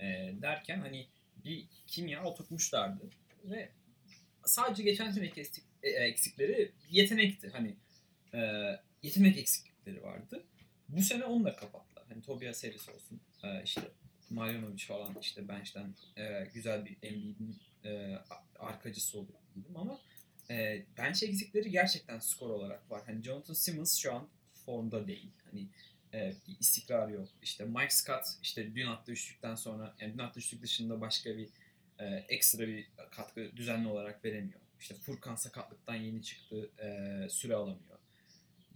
[0.01, 0.05] e,
[0.43, 1.07] derken hani
[1.45, 3.11] bir kimya oturtmuşlardı.
[3.45, 3.69] Ve
[4.45, 7.49] sadece geçen seneki eksik, e, eksikleri yetenekti.
[7.49, 7.77] Hani
[8.35, 8.41] e,
[9.03, 10.45] yetenek eksiklikleri vardı.
[10.89, 12.05] Bu sene onu da kapattılar.
[12.09, 13.21] Hani Tobias Harris olsun.
[13.43, 13.81] E, işte
[14.31, 18.19] Marjanovic falan işte bench'ten e, güzel bir Embiid'in e,
[18.59, 19.39] arkacısı oluyor
[19.75, 19.99] ama
[20.51, 23.03] e, bench eksikleri gerçekten skor olarak var.
[23.07, 25.31] Hani Jonathan Simmons şu an formda değil.
[25.45, 25.67] Hani
[26.15, 27.29] e, istikrar yok.
[27.43, 31.49] İşte Mike Scott işte dün attığı üçlükten sonra yani dün attığı üçlük dışında başka bir
[31.99, 34.61] e, ekstra bir katkı düzenli olarak veremiyor.
[34.81, 36.71] İşte Furkan sakatlıktan yeni çıktı.
[36.79, 37.99] E, süre alamıyor.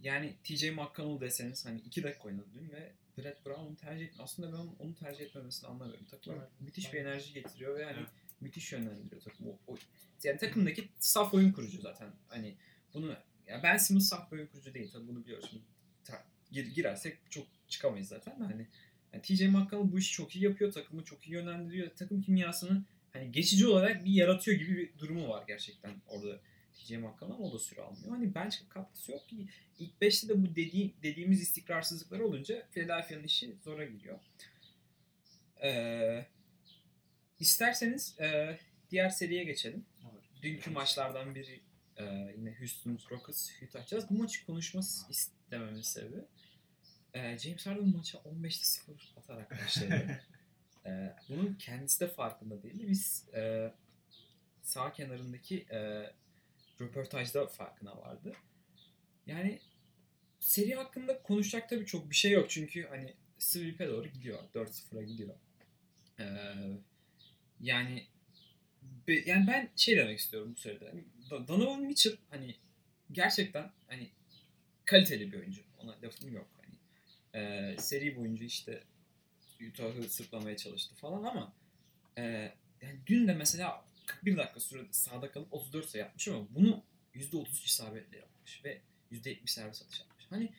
[0.01, 4.23] Yani TJ McConnell deseniz hani iki dakika oynadı dün ve Brett Brown onu tercih etmiyor.
[4.23, 6.05] Aslında ben onu tercih etmemesini anlamıyorum.
[6.05, 6.49] Takıma Evet.
[6.59, 8.09] müthiş bir enerji getiriyor ve yani Evet.
[8.41, 9.49] müthiş yönlendiriyor takımı.
[9.51, 9.77] O, o-
[10.23, 12.11] yani takımdaki saf oyun kurucu zaten.
[12.27, 12.55] Hani
[12.93, 13.15] bunu
[13.47, 15.47] ya Ben Simmons saf oyun kurucu değil tabii bunu biliyoruz.
[15.49, 15.63] Şimdi
[16.03, 18.67] ta- gir- girersek çok çıkamayız zaten de hani
[19.13, 20.71] yani TJ McConnell bu işi çok iyi yapıyor.
[20.71, 21.89] Takımı çok iyi yönlendiriyor.
[21.95, 26.39] Takım kimyasını hani geçici olarak bir yaratıyor gibi bir durumu var gerçekten orada
[26.75, 28.09] TJ McConnell ama o da süre almıyor.
[28.09, 29.47] Hani bench katkısı yok ki.
[29.79, 34.19] İlk 5'te de bu dediği, dediğimiz istikrarsızlıklar olunca Philadelphia'nın işi zora gidiyor.
[35.63, 36.25] Ee,
[37.39, 38.59] isterseniz e,
[38.91, 39.85] diğer seriye geçelim.
[40.41, 41.61] Dünkü maçlardan biri
[41.97, 42.03] e,
[42.37, 44.09] yine Houston Rockets Utah Jazz.
[44.09, 46.21] Bu maçı konuşması istememin sebebi
[47.15, 50.21] e, James Harden maça 15'te 0 atarak başladı.
[50.85, 52.87] e, bunun kendisi de farkında değildi.
[52.87, 53.71] Biz e,
[54.61, 56.11] sağ kenarındaki e,
[56.81, 58.33] röportajda farkına vardı.
[59.27, 59.59] Yani
[60.39, 62.49] seri hakkında konuşacak tabii çok bir şey yok.
[62.49, 64.39] Çünkü hani sweep'e doğru gidiyor.
[64.53, 65.35] 4-0'a gidiyor.
[66.19, 66.25] E,
[67.59, 68.07] yani
[69.07, 70.89] Be- yani ben şey demek istiyorum bu seride.
[70.89, 72.55] Hani Do- Donovan Mitchell hani
[73.11, 74.09] gerçekten hani
[74.85, 75.61] kaliteli bir oyuncu.
[75.79, 76.47] Ona lafım yok.
[76.61, 76.75] Hani
[77.43, 78.83] e, seri boyunca işte
[79.69, 81.53] Utah'ı sırtlamaya çalıştı falan ama
[82.17, 82.23] e,
[82.81, 86.83] yani dün de mesela 41 dakika sürede sahada kalıp 34 sayı yapmış ama bunu
[87.15, 90.25] %33 isabetle yapmış ve %70 servis atış yapmış.
[90.29, 90.53] Hani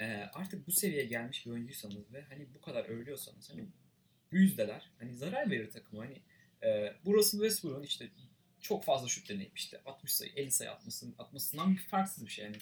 [0.00, 3.64] e, artık bu seviyeye gelmiş bir oyuncuysanız ve hani bu kadar övülüyorsanız hani
[4.32, 6.02] bu yüzdeler hani zarar verir takıma.
[6.02, 6.22] Hani
[6.62, 8.08] ee, bu Russell Westbrook'un işte
[8.60, 12.44] çok fazla şut deneyip işte 60 sayı, 50 sayı atmasının, atmasından bir farksız bir şey
[12.44, 12.56] yani.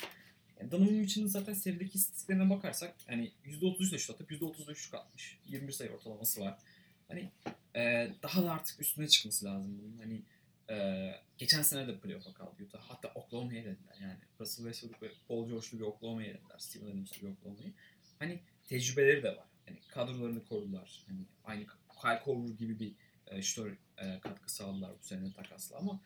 [0.61, 5.38] yani Donovan Mitchell'ın zaten serideki istatistiklerine bakarsak hani %33 ile şut atıp %35 şut atmış.
[5.46, 6.59] 21 sayı ortalaması var.
[7.08, 7.30] Hani
[7.76, 9.98] e, daha da artık üstüne çıkması lazım bunun.
[9.98, 10.22] Hani
[10.70, 12.80] e, geçen sene de playoff'a kaldı Utah.
[12.80, 14.18] Hatta Oklahoma'ya elediler yani.
[14.40, 16.58] Russell Westbrook ve Paul George'lu bir Oklahoma'ya elediler.
[16.58, 17.72] Steven Adams'lu bir Oklahoma'yı.
[18.18, 19.46] Hani tecrübeleri de var.
[19.66, 21.04] Hani kadrolarını korudular.
[21.06, 21.66] Hani aynı
[22.02, 22.94] Kyle Korver gibi bir
[23.26, 26.00] e, şutör e, katkı sağladılar bu sene takasla ama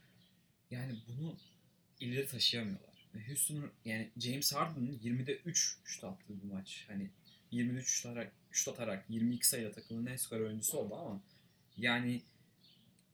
[0.70, 1.36] yani bunu
[2.00, 3.08] ileri taşıyamıyorlar.
[3.26, 6.84] Houston'un yani James Harden'ın 20'de 3 şut attığı bir maç.
[6.88, 7.10] Hani
[7.52, 11.20] 23 şut atarak, şut atarak 22 sayıda takımın en skor oyuncusu oldu ama
[11.76, 12.22] yani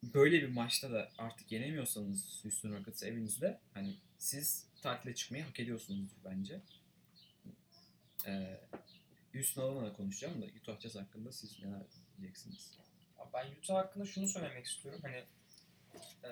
[0.03, 6.11] böyle bir maçta da artık yenemiyorsanız Houston Rockets evinizde hani siz tatile çıkmayı hak ediyorsunuz
[6.25, 6.61] bence.
[8.27, 8.61] Ee,
[9.33, 11.83] Houston da konuşacağım da Utah Jazz hakkında siz neler
[12.19, 12.79] diyeceksiniz?
[13.35, 15.01] Ben Utah hakkında şunu söylemek istiyorum.
[15.03, 15.25] Hani
[16.25, 16.31] e,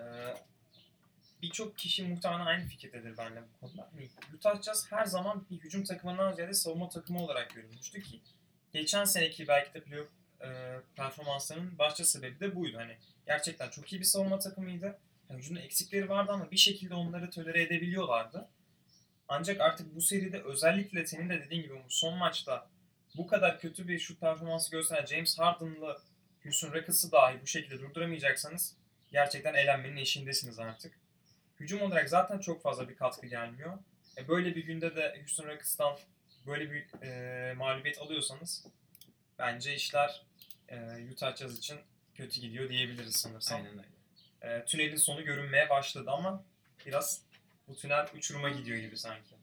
[1.46, 3.88] birçok kişi muhtemelen aynı fikirdedir benimle bu konuda.
[3.92, 8.20] Hani Utah Jazz her zaman bir hücum takımından ziyade savunma takımı olarak görülmüştü ki
[8.72, 10.08] geçen seneki belki de playoff
[10.40, 10.48] e,
[10.96, 12.78] performanslarının başta sebebi de buydu.
[12.78, 14.98] Hani gerçekten çok iyi bir savunma takımıydı.
[15.30, 18.48] Yani hücumda eksikleri vardı ama bir şekilde onları tolere edebiliyorlardı.
[19.28, 22.68] Ancak artık bu seride özellikle senin de dediğin gibi bu son maçta
[23.16, 26.02] bu kadar kötü bir şut performansı gösteren James Harden'lı
[26.42, 28.76] Houston Rockets'ı dahi bu şekilde durduramayacaksanız
[29.12, 31.05] gerçekten eğlenmenin eşindesiniz artık.
[31.60, 33.78] Hücum olarak zaten çok fazla bir katkı gelmiyor.
[34.18, 35.98] E böyle bir günde de Houston Rockets'tan
[36.46, 38.66] böyle bir e, mağlubiyet alıyorsanız
[39.38, 40.22] bence işler
[40.68, 40.76] e,
[41.12, 41.78] Utah Jazz için
[42.14, 43.58] kötü gidiyor diyebiliriz sanırsam.
[43.58, 43.86] Aynen öyle.
[44.42, 46.44] E, tünelin sonu görünmeye başladı ama
[46.86, 47.22] biraz
[47.68, 49.34] bu tünel uçuruma gidiyor gibi sanki.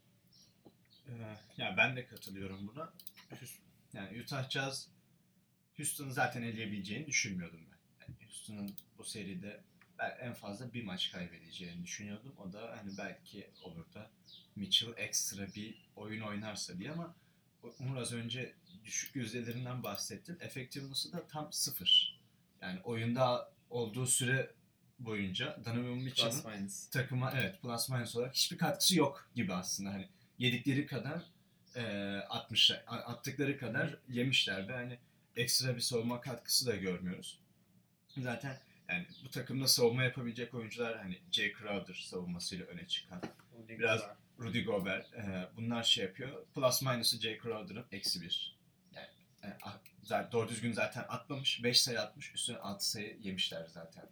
[1.08, 1.12] Ee,
[1.58, 2.94] ya ben de katılıyorum buna.
[3.94, 4.90] Yani Utah Jazz
[5.78, 7.78] Houston'ı zaten eleyebileceğini düşünmüyordum ben.
[8.02, 9.62] Yani Houston'ın bu seride
[10.00, 12.36] ben en fazla bir maç kaybedeceğini düşünüyordum.
[12.38, 14.10] O da hani belki olur da
[14.56, 17.16] Mitchell ekstra bir oyun oynarsa diye ama
[17.80, 18.54] Umur az önce
[18.86, 20.38] düşük yüzdelerinden bahsettin.
[20.40, 22.20] Effectiveness'ı da tam sıfır.
[22.62, 24.52] Yani oyunda olduğu süre
[25.00, 30.86] boyunca Donovan Mitchell'ın takıma evet plus minus olarak hiçbir katkısı yok gibi aslında hani yedikleri
[30.86, 31.24] kadar
[31.76, 31.84] e,
[32.30, 35.00] atmışlar attıkları kadar yemişler ve hani
[35.36, 37.40] ekstra bir savunma katkısı da görmüyoruz.
[38.18, 43.22] Zaten yani bu takımda savunma yapabilecek oyuncular hani Jay Crowder savunmasıyla öne çıkan
[43.70, 44.02] Biraz-
[44.40, 46.46] Rudy Gobert e, bunlar şey yapıyor.
[46.56, 48.58] Plus minus'ı Jay Crowder'ın eksi bir.
[48.96, 49.08] Yani
[49.44, 51.64] e, a- zaten doğru düzgün zaten atmamış.
[51.64, 52.32] 5 sayı atmış.
[52.36, 54.10] Üstüne 6 sayı yemişler zaten.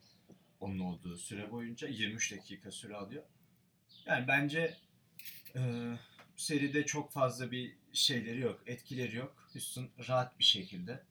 [0.60, 3.24] Onun olduğu süre boyunca 23 dakika süre alıyor.
[4.06, 4.78] Yani bence
[5.56, 5.62] e,
[6.36, 8.62] seride çok fazla bir şeyleri yok.
[8.66, 9.50] Etkileri yok.
[9.54, 11.04] Houston rahat bir şekilde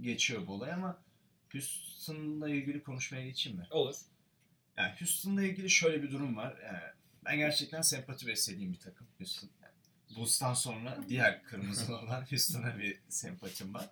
[0.00, 0.98] geçiyor bu olay ama
[1.56, 3.66] Houston'la ilgili konuşmaya geçeyim mi?
[3.70, 3.96] Olur.
[4.76, 6.52] Yani Houston'la ilgili şöyle bir durum var.
[6.52, 9.50] Ee, Ben gerçekten sempati beslediğim bir takım Houston.
[10.16, 13.90] Bulls'tan sonra diğer kırmızı olan Houston'a bir sempatim var.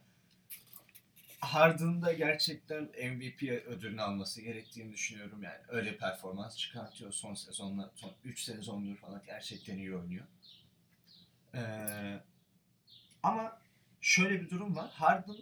[1.41, 5.43] Harden'ın da gerçekten MVP ödülünü alması gerektiğini düşünüyorum.
[5.43, 10.27] Yani öyle performans çıkartıyor son sezonla, son 3 sezondur falan gerçekten iyi oynuyor.
[11.55, 12.21] Ee,
[13.23, 13.61] ama
[14.01, 14.91] şöyle bir durum var.
[14.91, 15.37] Harden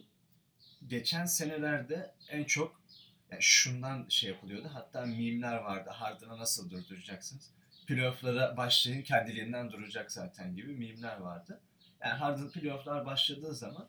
[0.88, 2.82] geçen senelerde en çok
[3.30, 4.70] yani şundan şey yapılıyordu.
[4.72, 5.90] Hatta mimler vardı.
[5.90, 7.50] Harden'ı nasıl durduracaksınız?
[7.86, 11.60] Playoff'lara başlayın kendiliğinden duracak zaten gibi mimler vardı.
[12.04, 13.88] Yani Harden playoff'lar başladığı zaman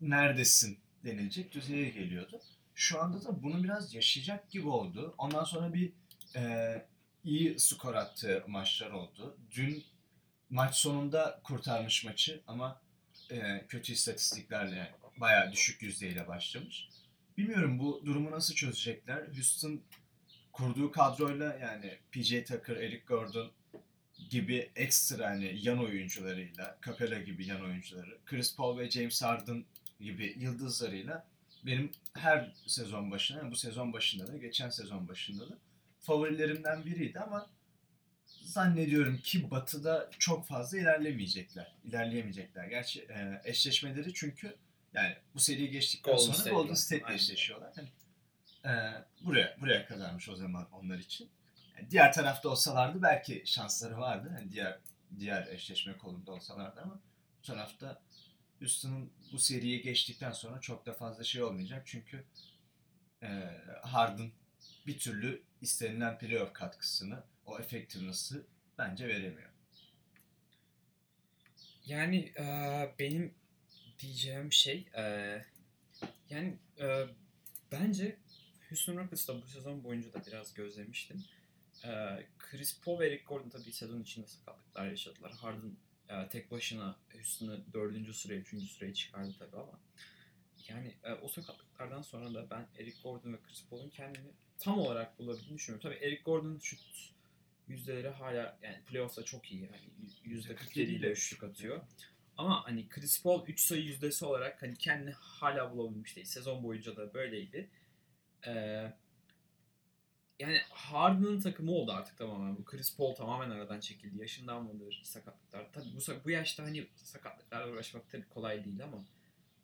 [0.00, 2.40] neredesin denilecek düzeye geliyordu.
[2.74, 5.14] Şu anda da bunu biraz yaşayacak gibi oldu.
[5.18, 5.92] Ondan sonra bir
[6.36, 6.86] e,
[7.24, 9.36] iyi skor attığı maçlar oldu.
[9.50, 9.84] Dün
[10.50, 12.80] maç sonunda kurtarmış maçı ama
[13.30, 16.88] e, kötü istatistiklerle bayağı düşük yüzdeyle başlamış.
[17.38, 19.26] Bilmiyorum bu durumu nasıl çözecekler.
[19.34, 19.80] Houston
[20.52, 23.50] kurduğu kadroyla yani PJ Tucker, Eric Gordon
[24.30, 29.64] gibi ekstra hani yan oyuncularıyla, Capella gibi yan oyuncuları, Chris Paul ve James Harden
[30.00, 31.26] gibi yıldızlarıyla
[31.66, 35.58] benim her sezon başına, yani bu sezon başında da, geçen sezon başında da
[36.00, 37.50] favorilerimden biriydi ama
[38.42, 41.74] zannediyorum ki Batı'da çok fazla ilerlemeyecekler.
[41.84, 42.68] İlerleyemeyecekler.
[42.68, 44.56] Gerçi e, eşleşmeleri çünkü
[44.92, 46.74] yani bu seriyi geçtikten Golden sonra State Golden.
[46.74, 47.72] State'le eşleşiyorlar.
[47.74, 47.88] Hani,
[48.64, 48.72] e,
[49.20, 51.30] buraya buraya kadarmış o zaman onlar için.
[51.76, 54.32] Yani diğer tarafta olsalardı belki şansları vardı.
[54.38, 54.78] Hani diğer
[55.18, 57.00] diğer eşleşme kolunda olsalardı ama
[57.38, 58.02] bu tarafta
[58.58, 61.82] Houston'ın bu seriyi geçtikten sonra çok da fazla şey olmayacak.
[61.86, 62.24] Çünkü
[63.22, 63.28] e,
[63.82, 64.32] Harden
[64.86, 68.46] bir türlü istenilen playoff katkısını, o effectiveness'ı
[68.78, 69.50] bence veremiyor.
[71.86, 72.44] Yani e,
[72.98, 73.34] benim
[73.98, 75.02] diyeceğim şey e,
[76.30, 77.06] yani e,
[77.72, 78.16] bence
[78.68, 81.24] Houston Rockets'ta bu sezon boyunca da biraz gözlemiştim.
[81.84, 81.90] E,
[82.38, 85.32] Chris Paul ve Eric Gordon tabii sezon içinde sakatlıklar yaşadılar.
[85.32, 85.76] Harden
[86.08, 89.80] e, tek başına Houston'ı dördüncü sıraya, üçüncü sıraya çıkardı tabii ama
[90.68, 95.18] yani e, o sakatlıklardan sonra da ben Eric Gordon ve Chris Paul'un kendini tam olarak
[95.18, 95.90] bulabildiğini düşünüyorum.
[95.90, 96.80] Tabii Eric Gordon şut
[97.68, 99.62] yüzdeleri hala yani playoff'ta çok iyi.
[99.62, 99.78] Yani
[100.24, 101.80] yüzde 47 ile üçlük atıyor.
[102.38, 106.26] Ama hani Chris Paul 3 sayı yüzdesi olarak hani kendini hala bulabilmiş değil.
[106.26, 107.70] Sezon boyunca da böyleydi.
[108.46, 108.92] Ee,
[110.38, 112.56] yani Harden'ın takımı oldu artık tamamen.
[112.56, 114.18] Bu Chris Paul tamamen aradan çekildi.
[114.20, 115.72] Yaşından mıdır sakatlıklar.
[115.72, 119.04] Tabii bu, bu yaşta hani sakatlıklarla uğraşmak tabii kolay değil ama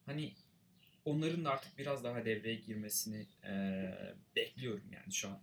[0.07, 0.35] hani
[1.05, 5.39] onların da artık biraz daha devreye girmesini eee, bekliyorum yani şu an.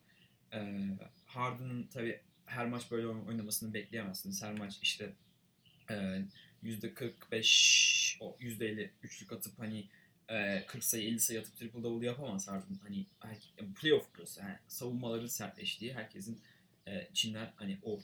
[0.54, 4.44] Eee Harden'ın tabii her maç böyle oyn- oynamasını bekleyemezsiniz.
[4.44, 5.14] Her maç işte
[5.90, 6.26] eee,
[6.64, 9.88] %45 o %50 üçlük atıp hani
[10.30, 12.76] eee, 40 sayı 50 sayı atıp triple double yapamaz Harden.
[12.84, 13.06] Hani
[13.82, 14.40] playoff burası.
[14.40, 16.40] Yani savunmaların sertleştiği herkesin
[16.88, 18.00] eee, içinden hani o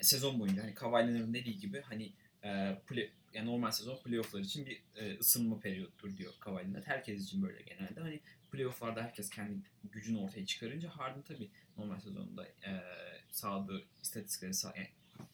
[0.00, 2.12] sezon boyunca hani Kawhi dediği gibi hani
[2.44, 6.66] eee play, yani normal sezon playofflar için bir e, ısınma periyottur diyor Kawhi.
[6.84, 8.00] Herkes için böyle genelde.
[8.00, 8.20] Hani
[8.52, 9.54] playofflarda herkes kendi
[9.92, 12.82] gücünü ortaya çıkarınca Harden tabii normal sezonda e,
[13.30, 14.88] sağladığı istatistikleri sağ, yani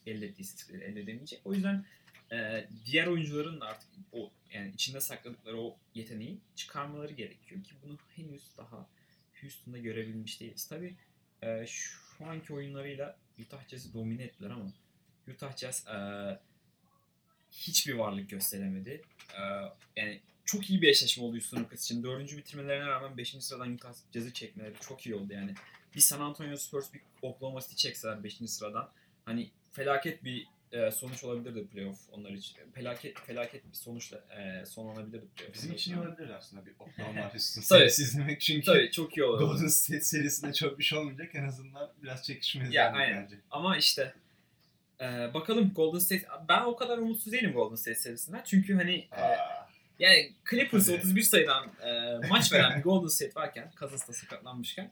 [0.07, 1.41] elde ettiği istatistikleri elde edemeyecek.
[1.45, 1.85] O yüzden
[2.33, 7.99] e, diğer oyuncuların da artık o yani içinde sakladıkları o yeteneği çıkarmaları gerekiyor ki bunu
[8.17, 8.87] henüz daha
[9.41, 10.67] Houston'da görebilmiş değiliz.
[10.67, 10.95] Tabii
[11.43, 14.73] e, şu anki oyunlarıyla Utah Jazz'i domine ettiler ama
[15.29, 15.99] Utah Jazz e,
[17.51, 19.03] hiçbir varlık gösteremedi.
[19.35, 19.41] Ee,
[19.97, 22.03] yani çok iyi bir eşleşme oldu Houston Rockets için.
[22.03, 23.31] Dördüncü bitirmelerine rağmen 5.
[23.41, 25.55] sıradan Utah Jazz'i çekmeleri çok iyi oldu yani.
[25.95, 28.37] Bir San Antonio Spurs, bir Oklahoma City çekseler 5.
[28.47, 28.91] sıradan
[29.25, 32.57] hani felaket bir e, sonuç olabilirdi playoff onlar için.
[32.75, 35.55] Felaket felaket bir sonuçla e, sonlanabilirdi playoff.
[35.55, 39.47] Bizim için iyi olabilir aslında bir Oklahoma Houston serisi izlemek çünkü Tabii çok iyi olurdu.
[39.47, 43.23] Golden State serisinde çok bir şey olmayacak en azından biraz çekişme Ya, aynen.
[43.23, 43.37] bence.
[43.51, 44.15] Ama işte
[45.01, 48.43] e, bakalım Golden State ben o kadar umutsuz değilim Golden State serisinden.
[48.45, 49.23] Çünkü hani e,
[49.99, 50.97] Yani Clippers Tabii.
[50.97, 54.91] 31 sayıdan e, maç veren bir Golden State varken, da sakatlanmışken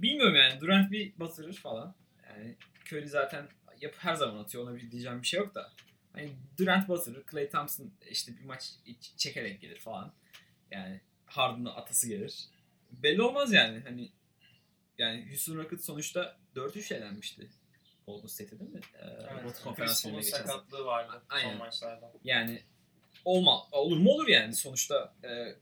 [0.00, 1.94] bilmiyorum yani Durant bir batırır falan.
[2.28, 2.54] Yani
[2.86, 3.48] Curry zaten
[3.80, 5.72] yap her zaman atıyor ona bir diyeceğim bir şey yok da.
[6.12, 10.12] Hani Durant batırır, Klay Thompson işte bir maç ç- çekerek gelir falan.
[10.70, 12.44] Yani Harden'ın atası gelir.
[12.92, 14.10] Belli olmaz yani hani
[14.98, 17.48] yani Houston Rockets sonuçta 4-3 elenmişti.
[18.06, 18.80] Golden State'e değil mi?
[18.94, 21.50] Ee, Evet, Batı konferans finaline geçen sakatlığı vardı Aynen.
[21.50, 22.12] son maçlarda.
[22.24, 22.62] Yani
[23.24, 25.54] olma olur mu olur yani sonuçta e,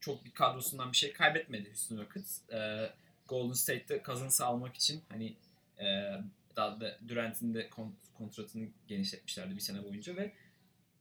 [0.00, 2.50] çok bir kadrosundan bir şey kaybetmedi Houston Rockets.
[2.50, 2.90] E,
[3.28, 5.36] Golden State'te Cousins'ı almak için hani
[5.78, 6.10] e,
[6.56, 10.32] daha da Durant'in de kon- kontratını genişletmişlerdi bir sene boyunca ve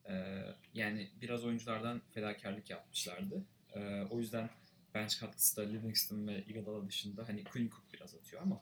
[0.09, 3.43] e, yani biraz oyunculardan fedakarlık yapmışlardı.
[3.75, 4.49] E, o yüzden
[4.93, 8.61] bench katkısı da Livingston ve Iguodala dışında hani Quinn Cook biraz atıyor ama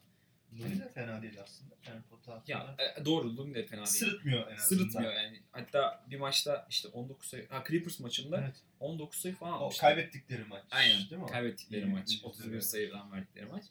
[0.59, 1.75] Looney de fena değil aslında.
[1.87, 2.43] Yani pota.
[2.47, 3.87] Ya e, doğru Looney de fena değil.
[3.87, 4.57] Sırıtmıyor en azından.
[4.83, 5.41] Sırıtmıyor yani.
[5.51, 8.55] Hatta bir maçta işte 19 sayı, ha Clippers maçında Evet.
[8.79, 9.81] 19 sayı falan O almıştı.
[9.81, 10.63] kaybettikleri maç.
[10.71, 10.97] Aynen.
[10.97, 11.23] Değil mi?
[11.23, 11.27] o?
[11.27, 12.11] Kaybettikleri İyi, maç.
[12.11, 12.61] iyi, 31 güzel.
[12.61, 13.63] sayıdan verdikleri maç.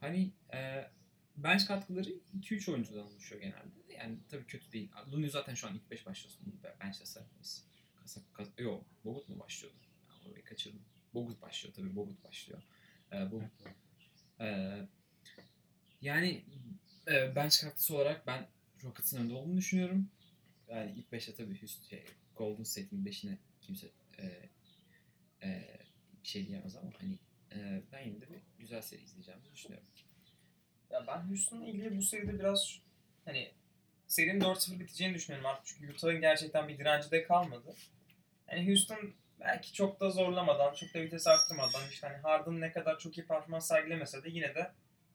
[0.00, 0.86] Hani e,
[1.36, 3.94] bench katkıları 2-3 oyuncudan oluşuyor genelde.
[3.98, 4.90] Yani tabii kötü değil.
[5.12, 6.60] Looney zaten şu an ilk 5 başlıyorsun.
[6.80, 7.64] Bench'te sayılmayız.
[7.96, 8.84] Kasa, kas, yok.
[9.04, 9.78] Bogut mu başlıyordu?
[10.08, 10.82] Ben orayı kaçırdım.
[11.14, 11.96] Bogut başlıyor tabii.
[11.96, 12.62] Bogut başlıyor.
[13.12, 13.50] E, Bogut
[14.40, 14.78] Ee,
[16.00, 16.44] yani
[17.08, 18.46] e, bench katkısı olarak ben
[18.84, 20.10] Rockets'ın önde olduğunu düşünüyorum.
[20.68, 22.04] Yani ilk 5'te tabii Houston, şey,
[22.36, 24.50] Golden State'in 5'ine kimse e,
[25.42, 25.78] e,
[26.22, 27.18] bir şey diyemez ama hani
[27.52, 29.88] e, ben yine de bir güzel seri izleyeceğimizi düşünüyorum.
[30.90, 32.78] Ya ben Houston'la ilgili bu seride biraz
[33.24, 33.50] hani
[34.06, 35.66] serinin 4-0 biteceğini düşünüyorum artık.
[35.66, 37.74] Çünkü Utah'ın gerçekten bir direnci de kalmadı.
[38.50, 42.98] Yani Houston belki çok da zorlamadan, çok da vites arttırmadan işte hani Harden ne kadar
[42.98, 44.70] çok iyi performans sergilemese de yine de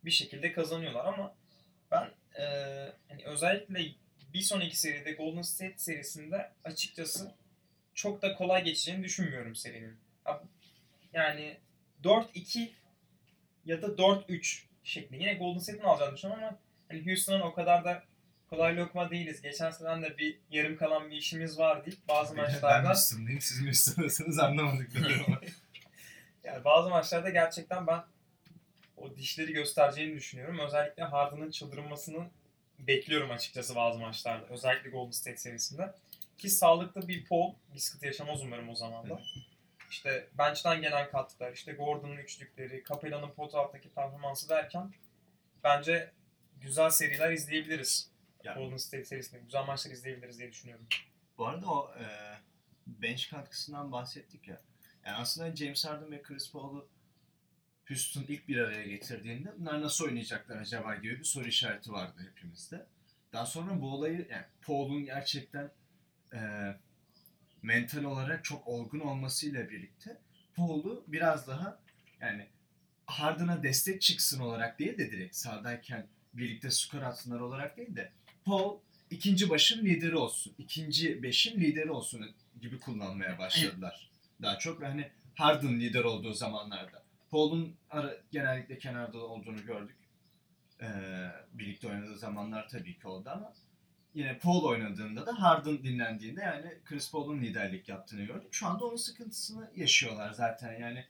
[0.06, 1.36] bir şekilde kazanıyorlar ama
[1.92, 3.80] ben eee, hani özellikle
[4.34, 7.32] bir sonraki seride Golden State serisinde açıkçası
[7.94, 9.98] çok da kolay geçeceğini düşünmüyorum serinin.
[10.28, 10.44] Ya-
[11.14, 11.58] Yani
[12.04, 12.72] 4-2
[13.66, 15.24] ya da 4-3 şeklinde.
[15.24, 16.58] Yine Golden State'in alacağını düşünüyorum ama
[16.90, 18.04] hani Houston'ın o kadar da
[18.50, 19.42] kolay lokma değiliz.
[19.42, 23.66] Geçen sene de bir yarım kalan bir işimiz var deyip bazı Ben maçlarda Houston'dayım, siz
[23.66, 24.90] Houston'dasınız anlamadık.
[25.28, 25.40] ama.
[26.44, 28.04] yani bazı maçlarda gerçekten ben
[28.98, 30.60] o dişleri göstereceğini düşünüyorum.
[30.60, 32.28] Özellikle Harden'ın çıldırmasını
[32.80, 34.46] bekliyorum açıkçası bazı maçlarda.
[34.50, 35.94] Özellikle Golden State serisinde.
[36.38, 39.22] Ki sağlıklı bir Paul bir sıkıntı yaşamaz umarım o zaman da.
[39.92, 44.94] İşte bench'ten gelen katkılar, işte Gordon'un üçlükleri, Capella'nın pot alttaki performansı derken
[45.64, 46.12] bence
[46.62, 48.12] güzel seriler izleyebiliriz.
[48.44, 50.88] Yani- Golden State serisinde güzel maçlar izleyebiliriz diye düşünüyorum.
[51.38, 52.06] Bu arada o e,
[52.88, 54.62] bench katkısından bahsettik ya.
[55.06, 56.90] Yani aslında James Harden ve Chris Paul'u
[57.88, 62.86] Houston ilk bir araya getirdiğinde bunlar nasıl oynayacaklar acaba gibi bir soru işareti vardı hepimizde.
[63.34, 65.72] Daha sonra bu olayı yani Paul'un gerçekten
[66.34, 66.40] e,
[67.62, 70.18] mental olarak çok olgun olmasıyla birlikte
[70.56, 71.80] Paul'u biraz daha
[72.22, 72.48] yani
[73.06, 78.12] Harden'a destek çıksın olarak değil de direkt sahadayken birlikte skor atsınlar olarak değil de
[78.46, 78.78] Paul
[79.10, 84.10] ikinci başın lideri olsun, ikinci beşin lideri olsun gibi kullanmaya başladılar.
[84.42, 87.04] Daha çok hani Harden lider olduğu zamanlarda.
[87.32, 89.96] Paul'un ara- genellikle kenarda olduğunu gördük.
[90.82, 90.88] Ee,
[91.54, 93.54] birlikte oynadığı zamanlar tabii ki oldu ama
[94.14, 98.54] yine Paul oynadığında da Harden dinlendiğinde yani Chris Paul'un liderlik yaptığını gördük.
[98.54, 101.06] Şu anda onun sıkıntısını yaşıyorlar zaten yani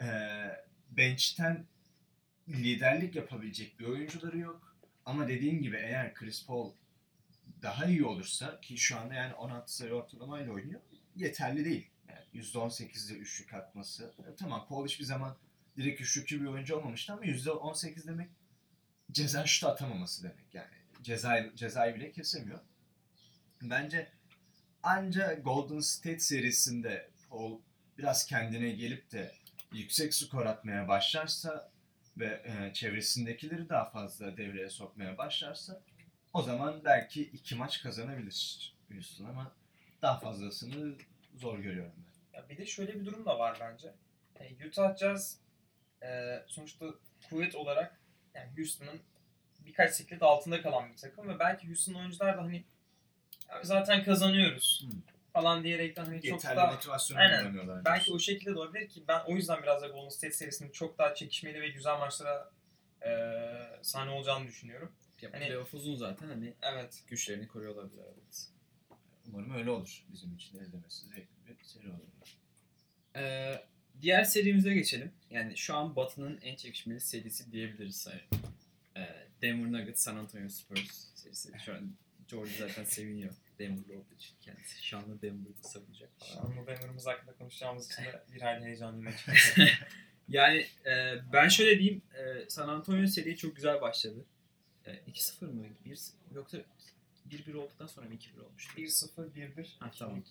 [0.00, 1.66] ee, bench'ten
[2.48, 4.76] liderlik yapabilecek bir oyuncuları yok.
[5.04, 6.72] Ama dediğin gibi eğer Chris Paul
[7.62, 10.80] daha iyi olursa ki şu anda yani 16 sayı ortalamayla oynuyor
[11.16, 11.90] yeterli değil.
[12.08, 14.14] Yani %18'de üçlük atması.
[14.18, 15.36] E, tamam Paul hiçbir zaman
[15.76, 18.28] direkt üçlükçü bir oyuncu olmamıştı ama %18 demek
[19.12, 20.77] ceza şutu atamaması demek yani.
[21.02, 22.60] Ceza, cezayı bile kesemiyor.
[23.62, 24.12] Bence
[24.82, 27.60] anca Golden State serisinde Paul
[27.98, 29.32] biraz kendine gelip de
[29.72, 31.70] yüksek skor atmaya başlarsa
[32.16, 35.80] ve e, çevresindekileri daha fazla devreye sokmaya başlarsa
[36.32, 39.52] o zaman belki iki maç kazanabilir Houston ama
[40.02, 40.94] daha fazlasını
[41.36, 42.38] zor görüyorum ben.
[42.38, 43.94] Ya bir de şöyle bir durum da var bence.
[44.40, 45.38] Yani Utah Jazz
[46.02, 46.86] e, sonuçta
[47.30, 48.00] kuvvet olarak
[48.34, 49.00] yani Houston'ın
[49.68, 52.64] birkaç siklet altında kalan bir takım ve belki Houston oyuncular da hani
[53.48, 55.00] "Abi zaten kazanıyoruz Hmm.
[55.32, 57.42] falan diyerekten hani çok Yeterli da motivasyonu Aynen.
[57.44, 57.84] bulamıyorlar.
[57.84, 60.98] belki o şekilde de olabilir ki ben o yüzden biraz da Golden State serisinin çok
[60.98, 62.50] daha çekişmeli ve güzel maçlara
[63.06, 63.10] e,
[63.82, 64.92] sahne olacağını düşünüyorum.
[65.22, 67.02] Ya Hani- playoff uzun zaten hani Evet.
[67.06, 68.48] güçlerini koruyor olabilir evet.
[69.28, 70.04] Umarım öyle olur.
[70.12, 72.36] Bizim için de izlemesi zevkli bir seri olur.
[73.16, 73.54] Ee,
[74.00, 75.12] diğer serimize geçelim.
[75.30, 78.06] Yani şu an Batı'nın en çekişmeli serisi diyebiliriz.
[78.06, 78.20] Ee,
[79.42, 81.52] Denver Nuggets, San Antonio Spurs serisi.
[81.64, 81.92] Şu an
[82.28, 84.36] George zaten seviniyor Denver'lı olduğu için.
[84.40, 86.10] Kendisi şanlı Denver'ı savunacak.
[86.34, 89.68] Şanlı Denver'ımız hakkında konuşacağımız için de bir hayli heyecanlıyım açıkçası.
[90.28, 92.02] Yani e, ben şöyle diyeyim.
[92.14, 94.24] E, San Antonio seriye çok güzel başladı.
[94.86, 95.64] E, 2-0 mı?
[95.84, 95.98] 1
[96.34, 96.58] yoksa
[97.30, 98.80] 1-1 olduktan sonra mı 2-1 olmuştu?
[98.80, 99.66] 1-0, 1-1.
[99.78, 100.24] Ha, tamam.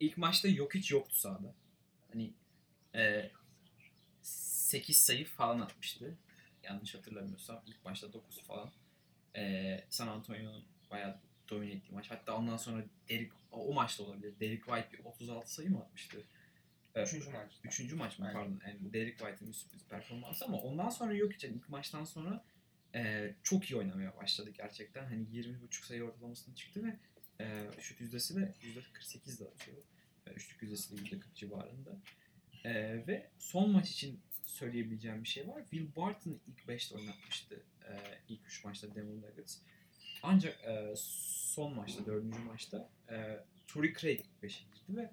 [0.00, 1.54] İlk maçta yok hiç yoktu sahada.
[2.12, 2.30] Hani
[2.94, 3.30] e,
[4.22, 6.14] 8 sayı falan atmıştı.
[6.62, 8.70] Yanlış hatırlamıyorsam ilk maçta 9 falan.
[9.36, 12.10] E, San Antonio'nun bayağı domine ettiği maç.
[12.10, 14.40] Hatta ondan sonra Derek, o, o maçta olabilir.
[14.40, 16.24] Derek White bir 36 sayı mı atmıştı?
[16.94, 17.08] Evet.
[17.08, 17.52] Üçüncü maç.
[17.64, 18.40] Üçüncü maç mı Aynen.
[18.40, 18.60] pardon.
[18.66, 22.44] Yani Derek White'ın bir sürpriz performansı ama ondan sonra yok için ilk maçtan sonra
[22.94, 25.04] e, çok iyi oynamaya başladı gerçekten.
[25.04, 26.98] Hani 20.5 sayı ortalamasına çıktı ve
[27.44, 29.76] e, şut yüzdesi de %48 de atıyor.
[30.26, 31.90] E, üçlük yüzdesi de %40 civarında.
[32.64, 32.72] E,
[33.06, 35.62] ve son maç için söyleyebileceğim bir şey var.
[35.70, 37.92] Will Barton'ı ilk 5'te oynatmıştı e,
[38.28, 39.58] ilk 3 maçta Denver Nuggets.
[40.22, 45.10] Ancak e, son maçta, dördüncü maçta e, Torrey Craig 5'e girdi ve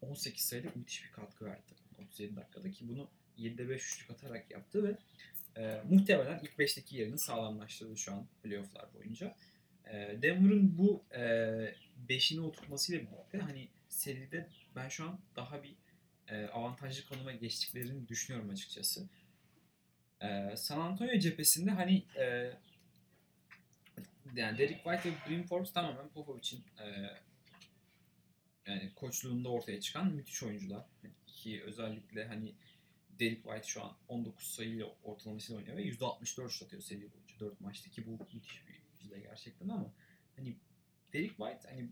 [0.00, 3.08] 18 sayılık müthiş bir katkı verdi takımına 37 dakikada ki bunu
[3.38, 4.96] 7'de 5 üçlük atarak yaptı ve
[5.62, 9.36] e, muhtemelen ilk 5'teki yerini sağlamlaştırdı şu an playofflar boyunca.
[9.86, 11.04] E, Denver'ın bu
[12.08, 15.74] 5'ini oturtmasıyla birlikte hani seride ben şu an daha bir
[16.28, 19.08] e, avantajlı konuma geçtiklerini düşünüyorum açıkçası.
[20.20, 22.52] E, San Antonio cephesinde hani e,
[24.34, 26.86] yani Derek White ve Green Forbes tamamen Popovic'in e,
[28.66, 30.84] yani koçluğunda ortaya çıkan müthiş oyuncular.
[31.26, 32.54] Ki özellikle hani
[33.20, 37.60] Derek White şu an 19 sayıyla ortalamasıyla oynuyor ve %64 şut atıyor seri boyunca 4
[37.60, 39.92] maçta ki bu müthiş bir yüzde gerçekten ama
[40.36, 40.56] hani
[41.12, 41.88] Derek White hani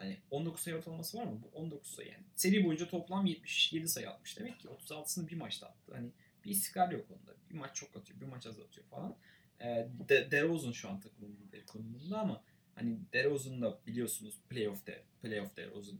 [0.00, 1.40] hani 19 sayı ortalaması var mı?
[1.42, 2.24] Bu 19 sayı yani.
[2.36, 4.38] Seri boyunca toplam 77 sayı atmış.
[4.38, 5.92] Demek ki 36'sını bir maçta attı.
[5.94, 6.10] Hani
[6.44, 7.36] bir istikrar yok onda.
[7.50, 9.16] Bir maç çok atıyor, bir maç az atıyor falan.
[9.60, 12.44] Ee, De DeRozan şu an takımın lideri konumunda ama
[12.74, 15.98] hani DeRozan da biliyorsunuz playoff'te playoff DeRozan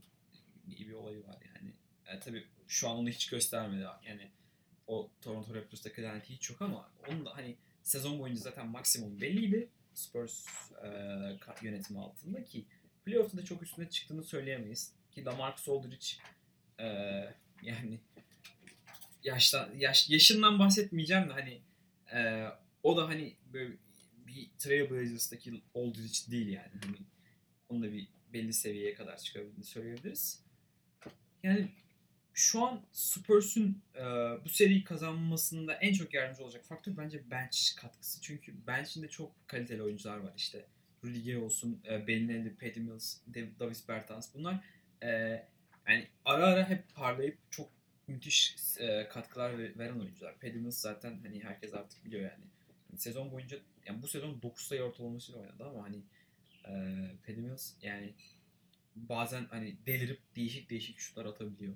[0.67, 1.73] iyi bir olayı var yani.
[2.07, 3.87] E, tabii şu an onu hiç göstermedi.
[4.07, 4.31] Yani
[4.87, 9.69] o Toronto Raptors'taki laneti hiç yok ama onun da hani sezon boyunca zaten maksimum belliydi.
[9.95, 10.47] Spurs
[10.85, 10.89] e,
[11.63, 12.67] yönetimi altında ki
[13.11, 14.93] playoff'ta da çok üstüne çıktığını söyleyemeyiz.
[15.11, 16.07] Ki Lamarcus Aldridge
[16.79, 16.87] e,
[17.63, 18.01] yani
[19.25, 21.61] yaştan yaş, yaşından bahsetmeyeceğim de hani
[22.13, 22.49] e,
[22.83, 23.75] o da hani böyle
[24.27, 26.73] bir Trailblazers'taki Aldridge değil yani.
[26.85, 26.97] Hani
[27.69, 30.45] onun da bir belli seviyeye kadar çıkabildiğini söyleyebiliriz.
[31.43, 31.69] Yani
[32.35, 34.03] şu an Spurs'un e,
[34.45, 38.21] bu seriyi kazanmasında en çok yardımcı olacak faktör bence bench katkısı.
[38.21, 40.67] Çünkü bench'inde çok kaliteli oyuncular var işte.
[41.05, 43.17] Rudy Gay olsun, e, Bellinelli, Patty Mills,
[43.61, 44.35] Davis Bertans.
[44.35, 44.65] Bunlar
[45.03, 45.09] e,
[45.89, 47.71] yani ara ara hep parlayıp çok
[48.07, 50.33] müthiş e, katkılar veren oyuncular.
[50.35, 52.45] Patty Mills zaten hani herkes artık biliyor yani.
[52.91, 53.01] yani.
[53.01, 56.03] Sezon boyunca yani bu sezon 9 sayı ortalamasıyla oynadı ama hani
[56.65, 56.73] e,
[57.27, 58.15] Patty Mills yani
[58.97, 61.75] bazen hani delirip değişik değişik şutlar atabiliyor.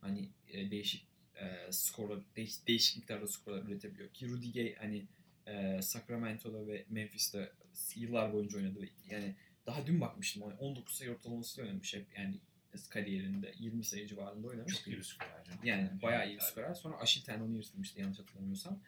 [0.00, 1.06] Hani e, değişik
[1.36, 4.08] e, skorlar, değiş, değişik miktarda skorlar üretebiliyor.
[4.08, 5.06] Ki Rudy Gay hani
[5.48, 7.52] e, Sacramento'da ve Memphis'te
[7.96, 8.88] yıllar boyunca oynadı.
[9.10, 9.34] Yani
[9.66, 10.42] daha dün bakmıştım.
[10.42, 12.40] Yani 19 sayı ortalamasıyla oynamış hep yani
[12.90, 14.74] kariyerinde 20 sayı civarında oynamış.
[14.74, 15.44] Çok iyi bir skorer.
[15.64, 16.74] Yani bayağı iyi bir skorer.
[16.74, 18.80] Sonra Aşil tendonu yırtılmıştı yanlış hatırlamıyorsam.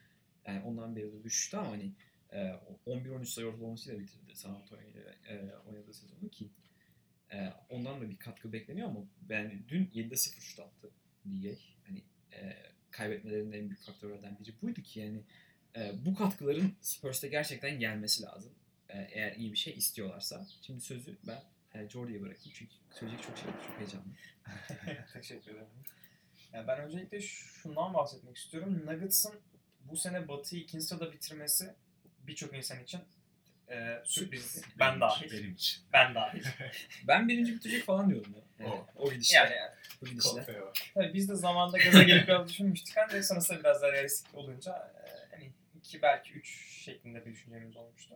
[0.46, 1.92] Yani ondan beri de düştü ama hani
[2.32, 2.38] e,
[2.86, 6.50] 11-13 sayı ortalamasıyla bitirdi San Antonio ile e, oynadığı sezonu ki
[7.32, 10.90] e, ondan da bir katkı bekleniyor ama yani dün 7'de 0 şut attı
[11.30, 12.02] diye hani
[12.32, 12.56] e,
[12.90, 15.22] kaybetmelerinin en büyük faktörlerden biri buydu ki yani
[15.76, 18.52] e, bu katkıların Spurs'ta gerçekten gelmesi lazım.
[18.88, 20.46] E, eğer iyi bir şey istiyorlarsa.
[20.62, 21.42] Şimdi sözü ben
[21.74, 23.54] e, Jordy'ye bırakayım çünkü söyleyecek çok şey var.
[23.66, 24.06] Çok heyecanlı.
[25.12, 25.66] Teşekkür ederim.
[26.52, 28.86] Yani ben öncelikle şundan bahsetmek istiyorum.
[28.86, 29.40] Nuggets'ın
[29.80, 31.74] bu sene Batı'yı ikinci sırada bitirmesi
[32.26, 33.00] birçok insan için
[33.68, 34.62] e, sürpriz.
[34.78, 35.26] Ben Benim dahil.
[35.26, 35.82] için, Benim için.
[35.92, 36.44] Ben dahil.
[37.08, 38.66] Ben birinci bitecek falan diyordum ya.
[38.66, 39.04] Yani, O.
[39.06, 39.36] o gidişle.
[39.36, 39.52] yani
[40.00, 40.46] bu gidişle.
[40.94, 44.92] Tabii biz de zamanda gaza gelip biraz düşünmüştük ancak sonrasında biraz daha realistik olunca
[45.94, 48.14] e, hani iki belki üç şeklinde bir düşüncemiz olmuştu.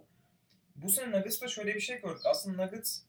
[0.77, 2.27] Bu sene Nuggets'ta şöyle bir şey gördük.
[2.27, 3.03] Aslında Nuggets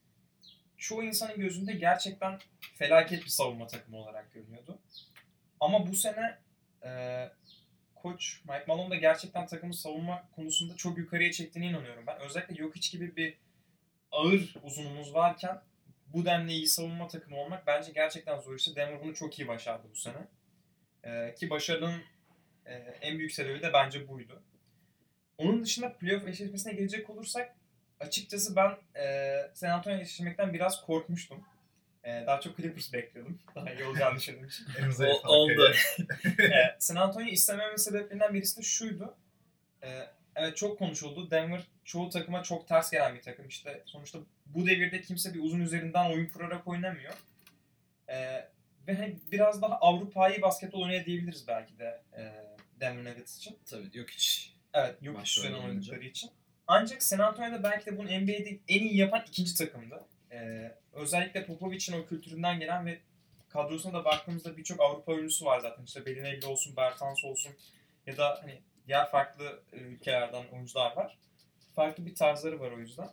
[0.76, 2.38] çoğu insanın gözünde gerçekten
[2.74, 4.78] felaket bir savunma takımı olarak görünüyordu.
[5.60, 6.38] Ama bu sene
[6.84, 6.90] e,
[7.94, 12.20] koç Mike Malone da gerçekten takımı savunma konusunda çok yukarıya çektiğine inanıyorum ben.
[12.20, 13.38] Özellikle Jokic gibi bir
[14.12, 15.62] ağır uzunumuz varken
[16.06, 18.76] bu denli iyi savunma takımı olmak bence gerçekten zor işte.
[18.76, 20.26] Denver bunu çok iyi başardı bu sene.
[21.04, 22.02] Ee, ki başarının
[22.66, 24.42] e, en büyük sebebi de bence buydu.
[25.38, 27.54] Onun dışında playoff eşleşmesine gelecek olursak
[28.00, 31.44] açıkçası ben e, San Antonio eşleşmekten biraz korkmuştum.
[32.04, 33.38] E, daha çok Clippers bekliyordum.
[33.54, 34.66] Daha iyi olacağını düşündüğüm için.
[35.24, 35.72] Oldu.
[36.38, 39.14] e, San Antonio'yu istemememin sebeplerinden birisi de şuydu.
[39.82, 39.88] E,
[40.36, 41.30] evet çok konuşuldu.
[41.30, 43.48] Denver çoğu takıma çok ters gelen bir takım.
[43.48, 47.14] İşte sonuçta bu devirde kimse bir uzun üzerinden oyun kurarak oynamıyor.
[48.08, 48.16] E,
[48.88, 52.32] ve hani biraz daha Avrupa'yı basketbol oynayabiliriz belki de e,
[52.80, 53.58] Denver Nuggets için.
[53.66, 54.55] Tabii yok hiç.
[54.76, 56.30] Evet, yok Başrol üzerine oynadıkları için.
[56.66, 60.04] Ancak San Antonio'da belki de bunu NBA'de en iyi yapan ikinci takımdı.
[60.32, 62.98] Ee, özellikle Popovic'in o kültüründen gelen ve
[63.48, 65.84] kadrosuna da baktığımızda birçok Avrupa oyuncusu var zaten.
[65.84, 67.52] İşte Belinelli olsun, Bertans olsun
[68.06, 71.18] ya da hani diğer farklı e, ülkelerden oyuncular var.
[71.74, 73.08] Farklı bir tarzları var o yüzden.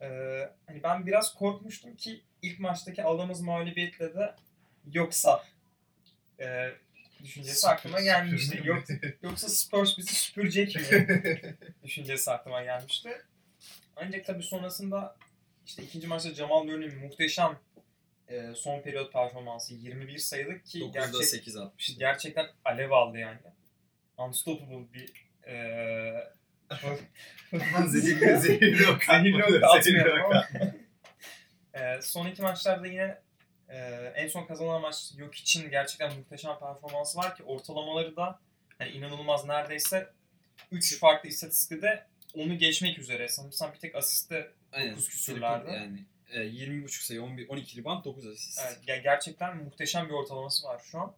[0.00, 4.34] Ee, hani ben biraz korkmuştum ki ilk maçtaki aldığımız mağlubiyetle de
[4.92, 5.44] yoksa
[6.40, 6.70] e,
[7.24, 8.60] düşüncesi aklıma gelmişti.
[8.64, 8.84] Yok,
[9.22, 11.06] Yoksa Spurs bizi süpürecek mi?
[11.84, 13.10] düşüncesi aklıma gelmişti.
[13.96, 15.16] Ancak tabii sonrasında
[15.66, 17.58] işte ikinci maçta Jamal Murray'nin muhteşem
[18.28, 21.98] e, son periyot performansı 21 sayılık ki 9'da gerçek, 8 atmıştı.
[21.98, 23.38] gerçekten alev aldı yani.
[24.18, 25.12] Unstoppable bir
[25.46, 26.34] e,
[27.86, 30.34] zehirli zehirli ok ok zehirli ok.
[31.74, 33.18] Ee, son iki maçlarda yine
[33.68, 33.78] e,
[34.14, 38.40] en son kazanan maç yok için gerçekten muhteşem performansı var ki ortalamaları da
[38.78, 40.12] hani inanılmaz neredeyse
[40.70, 43.28] 3 farklı istatistikte onu geçmek üzere.
[43.28, 44.92] Sanırsam bir tek asiste Aynen.
[44.92, 45.70] Dokuz küsürlerde.
[45.70, 48.60] Yani e, 20.5 sayı, 11, 12 rebound, 9 asist.
[48.66, 51.14] Evet, ge- gerçekten muhteşem bir ortalaması var şu an.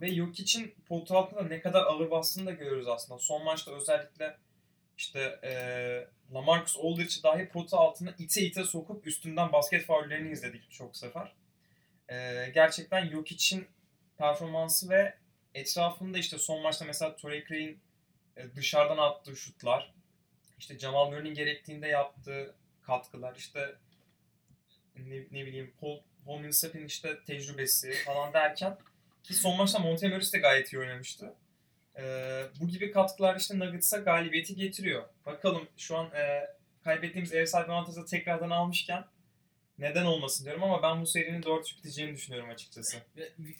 [0.00, 3.18] Ve yok için potu altında ne kadar ağır bastığını da görüyoruz aslında.
[3.18, 4.36] Son maçta özellikle
[4.98, 5.52] işte e,
[6.34, 11.32] Lamarcus Aldridge'i dahi potu altına ite ite sokup üstünden basket faullerini izledik çok sefer.
[12.08, 13.68] E, gerçekten yok için
[14.18, 15.14] performansı ve
[15.54, 17.80] etrafında işte son maçta mesela Torrey Cray'in
[18.36, 19.94] e, dışarıdan attığı şutlar,
[20.58, 23.74] işte Jamal Murray'nin gerektiğinde yaptığı katkılar, işte
[24.96, 28.78] ne, ne bileyim Paul, Paul Millsap'in işte tecrübesi falan derken
[29.22, 31.34] ki son maçta Montemoris de gayet iyi oynamıştı.
[31.98, 35.08] Ee, bu gibi katkılar işte Nuggets'a galibiyeti getiriyor.
[35.26, 36.46] Bakalım şu an e,
[36.84, 39.04] kaybettiğimiz ev sahibi avantajı tekrardan almışken
[39.78, 42.96] neden olmasın diyorum ama ben bu serinin 4 biteceğini düşünüyorum açıkçası.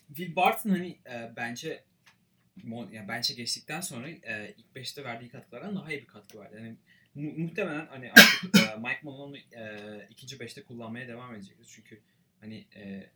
[0.09, 1.85] Will Barton hani e, bence
[2.93, 6.57] yani bence geçtikten sonra e, ilk 5'te verdiği katkılardan daha iyi bir katkı verdi.
[6.57, 6.77] Yani
[7.15, 11.67] mu- muhtemelen hani artık e, Mike Malone'u e, ikinci 5'te kullanmaya devam edecektir.
[11.71, 12.01] Çünkü
[12.41, 13.11] hani e,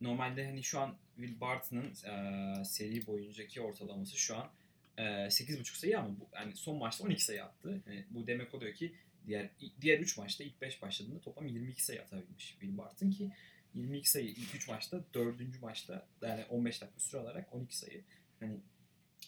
[0.00, 4.50] normalde hani şu an Will Barton'ın e, seri boyuncaki ortalaması şu an
[4.96, 7.82] e, 8.5 sayı ama bu, yani son maçta 12 sayı attı.
[7.86, 8.94] Yani bu demek oluyor ki
[9.26, 9.50] diğer
[9.80, 13.30] diğer 3 maçta ilk 5 başladığında toplam 22 sayı atabilmiş Will Barton ki
[13.74, 15.62] 22 sayı ilk 3 maçta, 4.
[15.62, 18.04] maçta yani 15 dakika süre alarak 12 sayı.
[18.40, 18.60] Hani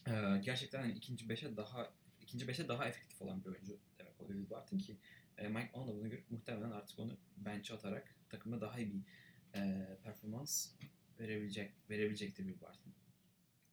[0.07, 1.93] e, gerçekten hani ikinci 5'e daha
[2.23, 4.97] ikinci 5'e daha efektif olan bir oyuncu demek oluyor Will Barton ki
[5.39, 9.01] e, Mike Malone da bunu görüp muhtemelen artık onu bench'e atarak takımda daha iyi bir
[9.55, 10.71] e, performans
[11.21, 12.93] verebilecek verebilecektir Will Barton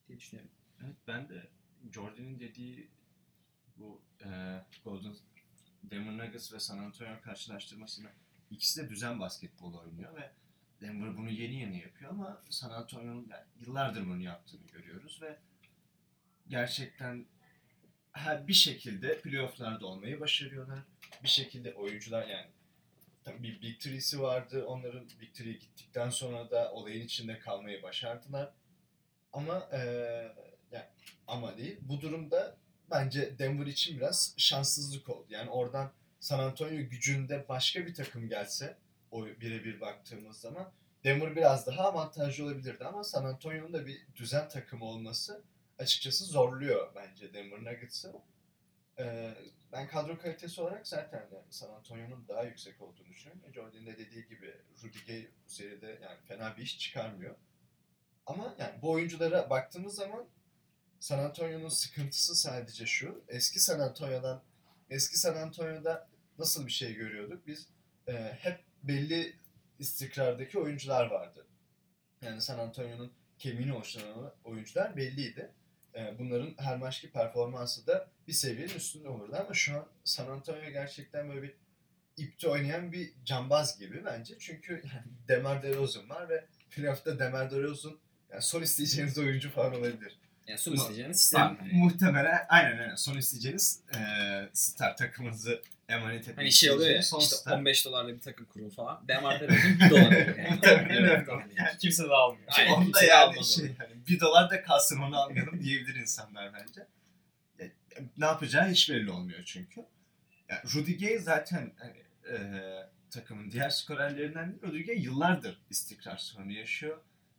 [0.07, 0.51] diye düşünüyorum.
[0.83, 1.47] Evet ben de
[1.91, 2.87] Jordan'ın dediği
[3.77, 4.29] bu e,
[4.83, 5.15] Golden
[5.91, 8.09] Denver Nuggets ve San Antonio karşılaştırmasını
[8.51, 10.31] ikisi de düzen basketbol oynuyor ve
[10.81, 15.37] Denver bunu yeni yeni yapıyor ama San Antonio'nun yani yıllardır bunu yaptığını görüyoruz ve
[16.47, 17.25] gerçekten
[18.11, 20.79] her bir şekilde playofflarda olmayı başarıyorlar.
[21.23, 22.47] Bir şekilde oyuncular yani
[23.23, 24.65] tabii bir Big Three'si vardı.
[24.65, 28.53] Onların Big Three'ye gittikten sonra da olayın içinde kalmayı başardılar.
[29.33, 30.35] Ama eee
[30.71, 30.85] yani
[31.27, 31.77] ama değil.
[31.81, 32.57] Bu durumda
[32.91, 35.25] bence Denver için biraz şanssızlık oldu.
[35.29, 38.77] Yani oradan San Antonio gücünde başka bir takım gelse
[39.11, 40.71] o birebir baktığımız zaman
[41.03, 45.43] Denver biraz daha avantajlı olabilirdi ama San Antonio'nun da bir düzen takımı olması
[45.79, 48.13] açıkçası zorluyor bence Denver Nuggets'ı.
[48.99, 49.33] Ee,
[49.71, 53.53] ben kadro kalitesi olarak zaten yani San Antonio'nun daha yüksek olduğunu düşünüyorum.
[53.53, 57.35] Jordan'ın da dediği gibi Rudy Gay bu seride yani fena bir iş çıkarmıyor.
[58.25, 60.27] Ama yani bu oyunculara baktığımız zaman
[60.99, 63.23] San Antonio'nun sıkıntısı sadece şu.
[63.27, 64.43] Eski San Antonio'dan
[64.89, 66.07] eski San Antonio'da
[66.39, 67.47] nasıl bir şey görüyorduk?
[67.47, 67.67] Biz
[68.07, 69.35] e, hep belli
[69.79, 71.47] istikrardaki oyuncular vardı.
[72.21, 75.51] Yani San Antonio'nun kemiğini oluşturan oyuncular belliydi.
[75.95, 80.69] E, bunların her maçki performansı da bir seviyenin üstünde olurdu ama şu an San Antonio
[80.69, 81.53] gerçekten böyle bir
[82.17, 84.39] ipte oynayan bir cambaz gibi bence.
[84.39, 87.99] Çünkü yani Demar DeRozan var ve playoff'ta Demar DeRozan
[88.31, 90.19] yani son isteyeceğiniz oyuncu falan olabilir.
[90.47, 91.55] Yani son isteyeceğiniz star.
[91.61, 97.03] Yani muhtemelen aynen aynen son isteyeceğiniz eee star takımınızı emanet etmek Hani şey oluyor ya
[97.03, 97.57] son işte star.
[97.57, 99.07] 15 dolarla bir takım kurul falan.
[99.07, 100.49] Demar'da dedim 1 dolar oluyor yani.
[100.51, 101.53] Muhtemelen Evet, öyle.
[101.57, 101.77] yani.
[101.79, 102.47] Kimse de almıyor.
[102.57, 106.87] Aynen, Onda kimse yani şey hani bir dolar da kalsın onu almayalım diyebilir insanlar bence.
[107.59, 107.67] Ya,
[108.17, 109.85] Ne yapacağı hiç belli olmuyor çünkü.
[110.49, 111.97] Yani Rudy Gay zaten hani,
[112.31, 114.63] eee, takımın diğer skorerlerinden değil.
[114.73, 116.97] Rudy Gay yıllardır istikrar sorunu yaşıyor.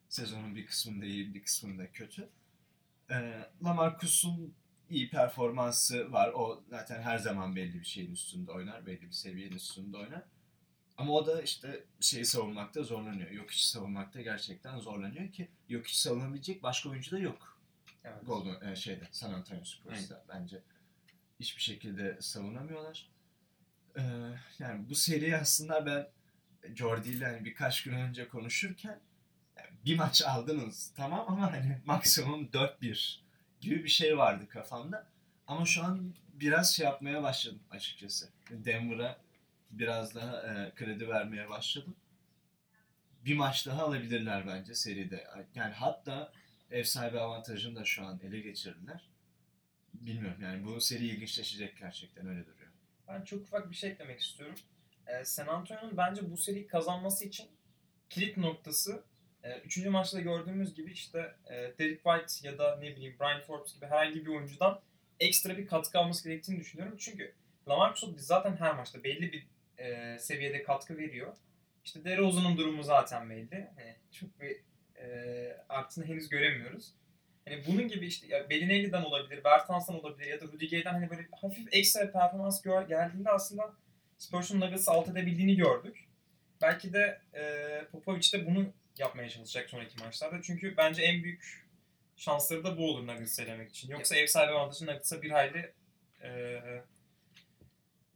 [0.08, 2.28] Sezonun bir kısmında iyi bir kısmında kötü.
[3.10, 4.54] Eee Lamarcus'un
[4.90, 6.32] iyi performansı var.
[6.34, 8.86] O zaten her zaman belli bir şeyin üstünde oynar.
[8.86, 10.22] Belli bir seviyenin üstünde oynar.
[10.96, 13.30] Ama o da işte şeyi savunmakta zorlanıyor.
[13.30, 17.60] Yok içi savunmakta gerçekten zorlanıyor ki yok içi savunabilecek başka oyuncu da yok.
[18.04, 18.26] Evet.
[18.26, 20.62] Golden e, şeyde San Antonio Spurs'ta bence
[21.40, 23.10] hiçbir şekilde savunamıyorlar.
[23.98, 24.02] Ee,
[24.58, 26.08] yani bu seri aslında ben
[26.74, 29.00] Jordi ile hani birkaç gün önce konuşurken
[29.86, 33.18] bir maç aldınız tamam ama hani maksimum 4-1
[33.60, 35.06] gibi bir şey vardı kafamda.
[35.46, 38.28] Ama şu an biraz şey yapmaya başladım açıkçası.
[38.50, 39.18] Denver'a
[39.70, 41.96] biraz daha e, kredi vermeye başladım.
[43.24, 45.26] Bir maç daha alabilirler bence seride.
[45.54, 46.32] Yani hatta
[46.70, 49.08] ev sahibi avantajını da şu an ele geçirdiler.
[49.94, 52.70] Bilmiyorum yani bu seri ilginçleşecek gerçekten öyle duruyor.
[53.08, 54.56] Ben çok ufak bir şey eklemek istiyorum.
[55.06, 57.46] Ee, San Antonio'nun bence bu seriyi kazanması için
[58.10, 59.04] kilit noktası
[59.46, 63.74] e, üçüncü maçta gördüğümüz gibi işte e, Derek White ya da ne bileyim Brian Forbes
[63.74, 64.80] gibi herhangi bir oyuncudan
[65.20, 66.96] ekstra bir katkı alması gerektiğini düşünüyorum.
[66.98, 67.34] Çünkü
[67.68, 69.46] Lamarcus Aldridge zaten her maçta belli bir
[69.78, 71.36] e, seviyede katkı veriyor.
[71.84, 73.68] İşte DeRozan'ın durumu zaten belli.
[73.76, 74.56] Hani çok bir
[75.02, 76.92] e, artısını henüz göremiyoruz.
[77.48, 81.74] Hani bunun gibi işte ya Bellinelli'den olabilir, Bertans'tan olabilir ya da Rudiger'den hani böyle hafif
[81.74, 83.74] ekstra performans gör, geldiğinde aslında
[84.18, 86.08] Spurs'un Nuggets'ı alt edebildiğini gördük.
[86.62, 88.66] Belki de e, Popovic de bunu
[89.00, 90.42] yapmaya çalışacak sonraki maçlarda.
[90.42, 91.66] Çünkü bence en büyük
[92.16, 93.90] şansları da bu olur Nuggets'ı elemek için.
[93.90, 95.72] Yoksa ev sahibi avantajı Nuggets'a bir hayli
[96.22, 96.60] e,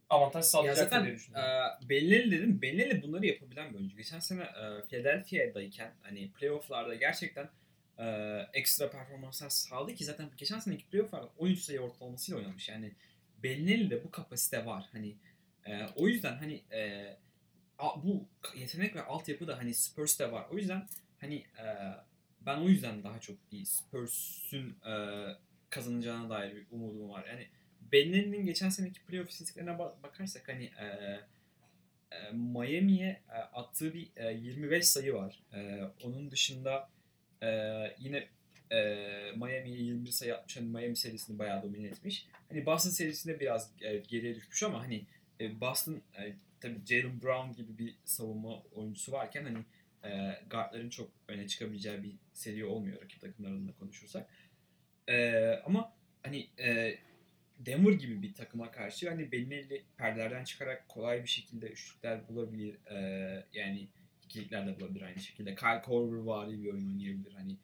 [0.09, 1.49] avantaj Ya sağlayacaktır zaten diye düşünüyorum.
[1.85, 2.61] e, Bellinelli dedim.
[2.61, 3.97] Bellinelli bunları yapabilen bir oyuncu.
[3.97, 7.49] Geçen sene e, Philadelphia'dayken hani playofflarda gerçekten
[7.99, 8.05] e,
[8.53, 12.69] ekstra performanslar sağladı ki zaten geçen seneki playofflarda 13 sayı ortalamasıyla oynamış.
[12.69, 12.91] Yani
[13.43, 14.85] Bellinelli'de bu kapasite var.
[14.91, 15.15] Hani
[15.65, 17.11] e, o yüzden hani e,
[18.03, 20.45] bu yetenek ve altyapı da hani Spurs'te var.
[20.51, 20.87] O yüzden
[21.19, 21.65] hani e,
[22.45, 24.93] ben o yüzden daha çok bir Spurs'un e,
[25.69, 27.25] kazanacağına dair bir umudum var.
[27.25, 27.47] Yani
[27.91, 30.85] Bellinelli'nin geçen seneki playoff istatistiklerine ba- bakarsak hani e,
[32.11, 35.39] e, Miami'ye e, attığı bir e, 25 sayı var.
[35.53, 36.89] E, onun dışında
[37.43, 37.47] e,
[37.99, 38.27] yine
[38.71, 38.77] e,
[39.35, 40.57] Miami'ye 21 sayı atmış.
[40.57, 42.27] Hani Miami serisini bayağı domine etmiş.
[42.49, 45.05] Hani Boston serisinde biraz e, geriye düşmüş ama hani
[45.39, 49.65] e, Boston e, tabii Jalen Brown gibi bir savunma oyuncusu varken hani
[50.13, 54.29] e, guardların çok öne çıkabileceği bir seri olmuyor rakip takımlar adına konuşursak.
[55.07, 55.93] E, ama
[56.23, 56.97] hani e,
[57.59, 62.85] Denver gibi bir takıma karşı hani Bellinelli perdelerden çıkarak kolay bir şekilde üçlükler bulabilir.
[62.85, 62.97] E,
[63.53, 63.87] yani
[64.25, 65.55] ikilikler de bulabilir aynı şekilde.
[65.55, 67.33] Kyle Korver vari bir oyun oynayabilir.
[67.33, 67.57] Hani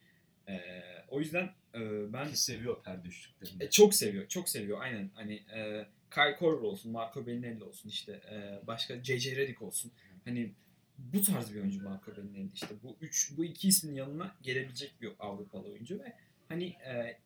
[0.48, 0.60] e,
[1.08, 3.64] o yüzden e, ben Ki seviyor perde üçlüklerini.
[3.64, 4.80] e, çok seviyor, çok seviyor.
[4.80, 9.92] Aynen hani e, Kyle Korver olsun, Marco Bellinelli olsun işte e, başka JJ Redick olsun.
[10.24, 10.54] Hani
[10.98, 15.12] bu tarz bir oyuncu Marco Bellinelli işte bu üç bu iki ismin yanına gelebilecek bir
[15.18, 16.16] Avrupalı oyuncu ve
[16.48, 17.18] hani e,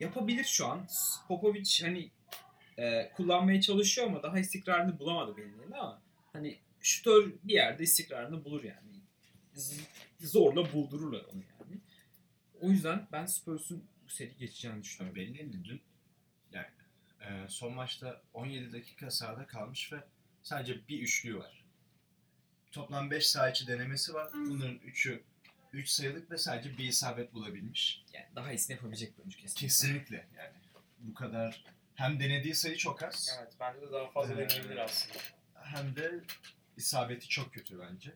[0.00, 0.86] yapabilir şu an.
[1.28, 2.10] Popovic hani
[2.78, 8.64] e, kullanmaya çalışıyor ama daha istikrarını bulamadı Bellinelli ama hani şutör bir yerde istikrarını bulur
[8.64, 9.00] yani.
[10.20, 11.80] Zorla buldururlar onu yani.
[12.60, 15.14] O yüzden ben Spurs'un bu seri geçeceğini düşünüyorum.
[15.14, 15.82] Tabii belli dün
[17.30, 19.96] e, son maçta 17 dakika sahada kalmış ve
[20.42, 21.64] sadece bir üçlüğü var.
[22.72, 24.30] Toplam 5 saha içi denemesi var.
[24.34, 25.22] Bunların 3'ü
[25.72, 28.04] 3 sayılık ve sadece bir isabet bulabilmiş.
[28.12, 29.66] Yani daha iyisini yapabilecek bir oyuncu kesinlikle.
[29.66, 30.52] Kesinlikle yani
[30.98, 31.64] bu kadar
[31.94, 35.18] hem denediği sayı çok az Evet bence de daha fazla Ee, deneyebilir aslında.
[35.54, 36.20] hem de
[36.76, 38.14] isabeti çok kötü bence.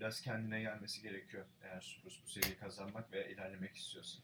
[0.00, 4.18] Biraz kendine gelmesi gerekiyor eğer Spurs bu seriyi kazanmak ve ilerlemek istiyorsa.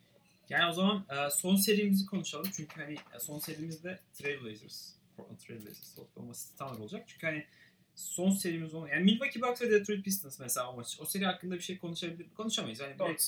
[0.49, 2.51] Yani o zaman e, son serimizi konuşalım.
[2.57, 7.05] Çünkü hani e, son serimizde Trailblazers, Portland Trailblazers City Thunder olacak.
[7.09, 7.47] Çünkü hani
[7.95, 10.97] son serimiz olan yani Milwaukee Bucks ve Detroit Pistons mesela o maç.
[11.01, 12.81] O seri hakkında bir şey konuşabilir konuşamayız.
[12.81, 13.23] Hani direkt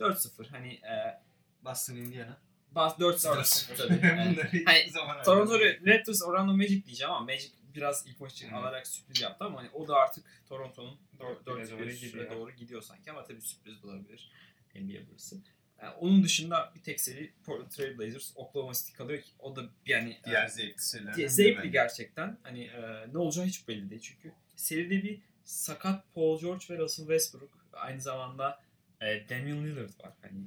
[0.00, 0.40] 4-0.
[0.40, 1.20] 4-0 hani e,
[1.64, 2.38] Boston Indiana.
[2.70, 3.76] bas 4-0 4-0.
[3.76, 4.06] tabii.
[4.06, 4.92] Yani, Hani,
[5.24, 5.58] Toronto.
[5.86, 9.70] Raptors Orlando Magic diyeceğim ama Magic biraz ilk maç için alarak sürpriz yaptı ama hani
[9.70, 12.30] o da artık Toronto'nun 4 4 doğru doğru gidiyor.
[12.30, 14.30] doğru gidiyor sanki ama tabii sürpriz de olabilir
[14.74, 15.36] NBA burası.
[15.82, 19.62] Yani onun dışında bir tek seri Portland Trail Blazers Oklahoma City kalıyor ki o da
[19.86, 21.68] yani Diğer e, zevkli zevkli bence.
[21.68, 22.38] gerçekten.
[22.42, 27.06] Hani e, ne olacağı hiç belli değil çünkü seride bir sakat Paul George ve Russell
[27.06, 28.60] Westbrook aynı zamanda
[29.00, 30.12] e, Damian Lillard var.
[30.22, 30.40] Hani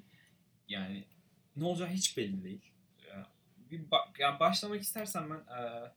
[0.68, 1.04] yani
[1.56, 2.72] ne olacağı hiç belli değil.
[3.08, 3.28] Ya,
[3.72, 5.92] bir ba- yani başlamak istersen ben e,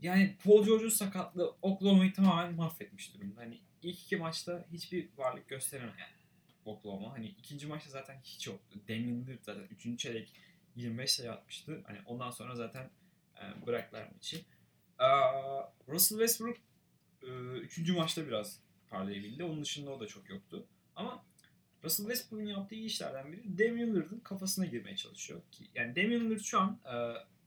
[0.00, 3.40] yani Paul George'un sakatlığı Oklahoma'yı tamamen mahvetmiş durumda.
[3.40, 6.12] Hani ilk iki maçta hiçbir varlık gösteremedi yani
[6.64, 7.12] Oklahoma.
[7.12, 8.78] Hani ikinci maçta zaten hiç yoktu.
[8.88, 10.32] Damian Lillard zaten üçüncü çeyrek
[10.76, 11.82] 25 sayı atmıştı.
[11.86, 12.90] Hani ondan sonra zaten
[13.36, 14.40] e, bıraktılar maçı.
[14.98, 16.56] Aa, Russell Westbrook
[17.22, 18.60] e, üçüncü maçta biraz
[18.90, 19.44] parlayabildi.
[19.44, 20.66] Onun dışında o da çok yoktu.
[20.96, 21.24] Ama
[21.84, 25.40] Russell Westbrook'un yaptığı iyi işlerden biri Damian Lillard'ın kafasına girmeye çalışıyor.
[25.52, 26.94] Ki, yani Damian Lillard şu an e,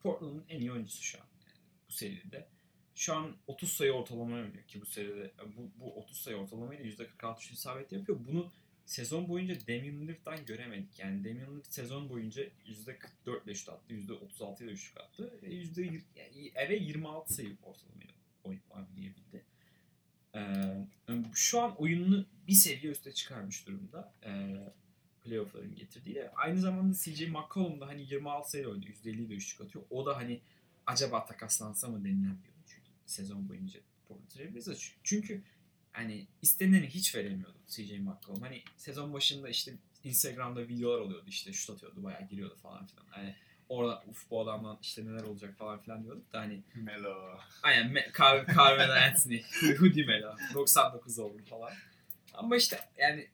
[0.03, 1.55] Portland'ın en iyi oyuncusu şu an yani
[1.89, 2.47] bu seride.
[2.95, 7.41] Şu an 30 sayı ortalama oynuyor ki bu seride bu, bu 30 sayı ortalamayla %46
[7.41, 8.19] şut isabet yapıyor.
[8.27, 8.51] Bunu
[8.87, 10.99] sezon boyunca Damian Lillard'dan göremedik.
[10.99, 12.43] Yani Damian Lillard sezon boyunca
[13.25, 15.33] %44 ile şut attı, %36 ile şut attı.
[15.43, 18.13] Ve %20 yani eve 26 sayı ortalamayla
[18.43, 19.43] oyun oynayabildi.
[20.35, 20.41] Ee,
[21.33, 24.13] şu an oyununu bir seviye üste çıkarmış durumda.
[24.25, 24.55] Ee,
[25.23, 26.31] playoff'ların getirdiğiyle.
[26.31, 28.93] Aynı zamanda CJ McCollum da hani 26 sayı oynuyor.
[28.93, 29.85] %50 ile üçlük atıyor.
[29.89, 30.41] O da hani
[30.85, 32.75] acaba takaslansa mı denilen bir oyuncu
[33.05, 34.91] sezon boyunca Portland Trail Blazers.
[35.03, 35.41] Çünkü
[35.97, 38.41] hani isteneni hiç veremiyordu CJ McCollum.
[38.41, 39.73] Hani sezon başında işte
[40.03, 43.05] Instagram'da videolar oluyordu işte şut atıyordu bayağı giriyordu falan filan.
[43.09, 43.35] Hani
[43.69, 47.39] orada uf bu adamdan işte neler olacak falan filan diyorduk da hani Melo.
[47.63, 49.41] aynen Me- Car Carmelo Anthony,
[49.79, 51.73] Hoodie Melo 99 oldu falan.
[52.33, 53.27] Ama işte yani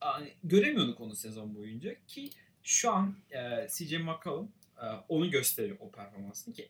[0.00, 2.30] hani göremiyorduk onu sezon boyunca ki
[2.62, 4.52] şu an e, CJ McCollum
[4.82, 6.68] e, onu gösteriyor o performansını ki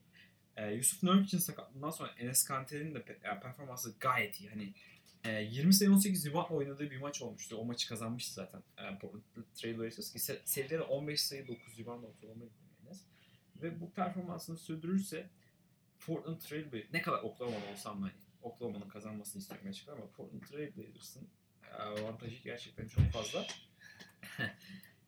[0.56, 4.50] e, Yusuf Nurkic'in sakatlığından sonra Enes Kanter'in de pe- yani performansı gayet iyi.
[4.50, 4.72] Hani
[5.24, 7.56] e, 20 sayı 18 rebound oynadığı bir maç olmuştu.
[7.56, 8.98] O maçı kazanmıştı zaten e,
[9.54, 12.44] Trail Blazers ki se- seride de 15 sayı 9 rebound ortalama
[12.86, 13.02] Enes.
[13.62, 15.30] Ve bu performansını sürdürürse
[16.06, 18.12] Portland Trail Blazers ne kadar Oklahoma'da olsam hani
[18.42, 21.28] Oklahoma'nın kazanmasını istiyorum açıkçası ama Portland Trail Blazers'ın
[21.70, 23.46] e, avantajı gerçekten çok fazla.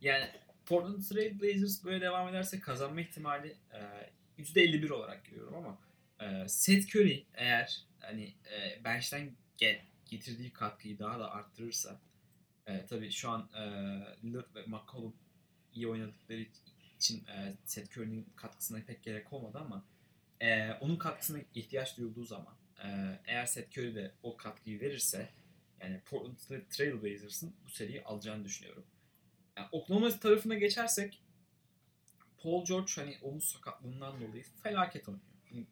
[0.00, 0.30] yani
[0.66, 5.78] Portland Trail Blazers böyle devam ederse kazanma ihtimali e, %51 olarak görüyorum ama
[6.20, 9.80] e, Seth Curry eğer hani e, bench'ten gel,
[10.12, 12.00] getirdiği katkıyı daha da arttırırsa
[12.66, 13.60] e, tabii şu an e,
[14.24, 15.14] Lillard ve McCollum
[15.74, 16.46] iyi oynadıkları
[16.96, 19.84] için e, Seth Curry'nin katkısına pek gerek olmadı ama
[20.40, 22.54] e, onun katkısına ihtiyaç duyulduğu zaman
[22.84, 25.30] e, eğer Seth Curry de o katkıyı verirse
[25.80, 26.36] yani Portland
[26.70, 28.84] Trail Blazers'ın bu seriyi alacağını düşünüyorum.
[29.56, 31.22] Yani Oklahoma tarafına geçersek
[32.42, 35.66] Paul George hani omuz sakatlığından dolayı felaket oynuyor.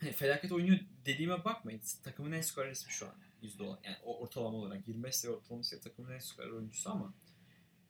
[0.00, 1.80] Hani felaket oynuyor dediğime bakmayın.
[2.04, 3.14] Takımın en skorer ismi şu an.
[3.42, 3.78] Yüzde olan.
[3.84, 7.14] Yani ortalama olarak 25 sayı ortalaması takımın en skorer oyuncusu ama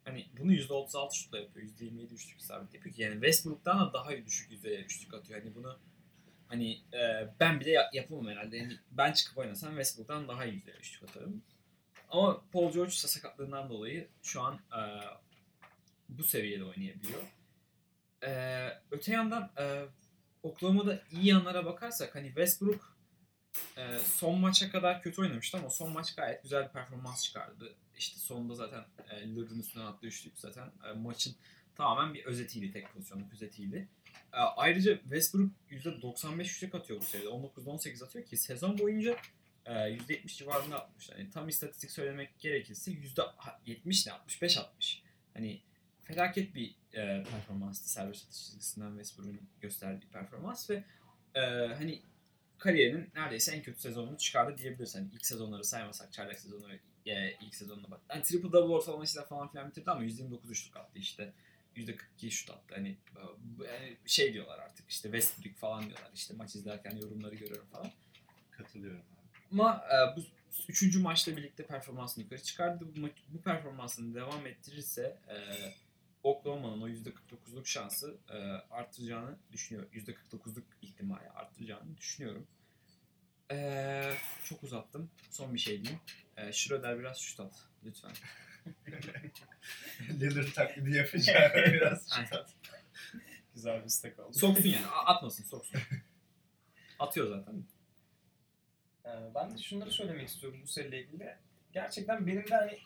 [0.05, 1.66] hani bunu %36 şutla yapıyor.
[1.66, 5.40] %27 üçlük isabet yapıyor ki yani Westbrook'tan da daha düşük yüzdeyle üçlük atıyor.
[5.40, 5.78] Hani bunu
[6.49, 8.57] hani e, ben bile ya- yapamam herhalde.
[8.57, 11.42] Yani ben çıkıp oynasam Westbrook'tan daha iyi yüzdeyle üçlük atarım.
[12.11, 14.80] Ama Paul George sakatlığından dolayı şu an e,
[16.09, 17.22] bu seviyede oynayabiliyor.
[18.26, 18.30] E,
[18.90, 19.84] öte yandan e,
[20.42, 22.97] Oklahoma'da iyi yanlara bakarsak hani Westbrook
[23.76, 27.74] e, son maça kadar kötü oynamıştı ama son maç gayet güzel bir performans çıkardı.
[27.99, 31.36] İşte sonunda zaten e, Lillard'ın üstüne attığı üçlük zaten e, maçın
[31.74, 33.88] tamamen bir özetiydi, tek pozisyonluk özetiydi.
[34.32, 37.28] E, ayrıca Westbrook %95 üçlük atıyor bu seride.
[37.28, 39.16] 19'da 18 atıyor ki sezon boyunca
[39.66, 41.09] e, %70 civarında atmış.
[41.09, 45.03] Yani tam istatistik söylemek gerekirse %70 ne 65 atmış.
[45.34, 45.62] Hani
[46.03, 50.84] felaket bir e, performanstı serbest atış çizgisinden Westbrook'un gösterdiği performans ve
[51.34, 51.40] e,
[51.74, 52.03] hani
[52.59, 54.94] kariyerinin neredeyse en kötü sezonunu çıkardı diyebiliriz.
[54.94, 56.62] Hani ilk sezonları saymasak çaylak sezonu
[57.06, 58.00] e, ilk sezonuna bak.
[58.11, 61.32] Yani triple double ortalamasıyla falan filan bitirdi ama 129 üçlük attı işte.
[61.76, 62.74] %42 şut attı.
[62.74, 63.20] Hani e,
[63.59, 66.11] bu- yani şey diyorlar artık işte Westbrook falan diyorlar.
[66.14, 67.90] İşte maç izlerken yorumları görüyorum falan.
[68.50, 69.02] Katılıyorum.
[69.52, 70.24] Ama e, bu
[70.68, 72.84] üçüncü maçla birlikte performansını yukarı çıkardı.
[72.96, 75.36] Bu, bu performansını devam ettirirse e,
[76.23, 78.37] Oklahoma'nın o %49'luk şansı e,
[78.75, 79.91] artacağını düşünüyorum.
[79.95, 82.47] %49'luk ihtimali artacağını düşünüyorum.
[83.51, 84.12] E,
[84.45, 85.11] çok uzattım.
[85.31, 86.01] Son bir şey diyeyim.
[86.37, 87.53] E, Schroeder biraz şut at.
[87.85, 88.12] Lütfen.
[90.21, 92.12] Lillard taklidi yapacağım biraz.
[92.12, 92.31] Aynen.
[93.55, 94.39] Güzel bir istek oldu.
[94.39, 94.87] Soksun yani.
[94.87, 95.81] Atmasın soksun.
[96.99, 97.64] Atıyor zaten.
[99.07, 101.37] Ee, ben de şunları söylemek istiyorum bu seriyle ilgili.
[101.73, 102.79] Gerçekten benim de hani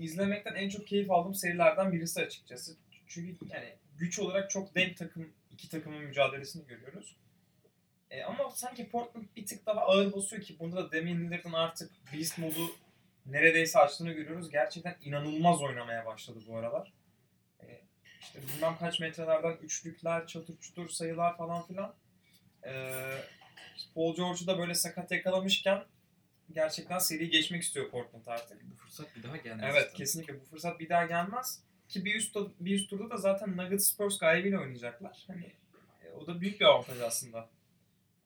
[0.00, 2.76] izlemekten en çok keyif aldığım serilerden birisi açıkçası.
[3.06, 7.16] Çünkü yani güç olarak çok denk takım, iki takımın mücadelesini görüyoruz.
[8.10, 11.90] Ee, ama sanki Portland bir tık daha ağır basıyor ki bunda da Damian Lillard'ın artık
[12.12, 12.70] Beast modu
[13.26, 14.50] neredeyse açtığını görüyoruz.
[14.50, 16.92] Gerçekten inanılmaz oynamaya başladı bu aralar.
[17.62, 17.80] Ee,
[18.20, 21.94] işte bilmem kaç metrelerden üçlükler, çatır çutur sayılar falan filan.
[22.66, 23.14] Ee,
[23.94, 25.84] Paul George'u da böyle sakat yakalamışken
[26.52, 28.70] gerçekten seri geçmek istiyor Portland artık.
[28.70, 29.64] Bu fırsat bir daha gelmez.
[29.72, 29.96] Evet zaten.
[29.96, 31.62] kesinlikle bu fırsat bir daha gelmez.
[31.88, 35.24] Ki bir üst, bir üst turda da zaten Nuggets Spurs galibiyle oynayacaklar.
[35.26, 35.52] Hani
[36.04, 37.48] e, o da büyük bir avantaj aslında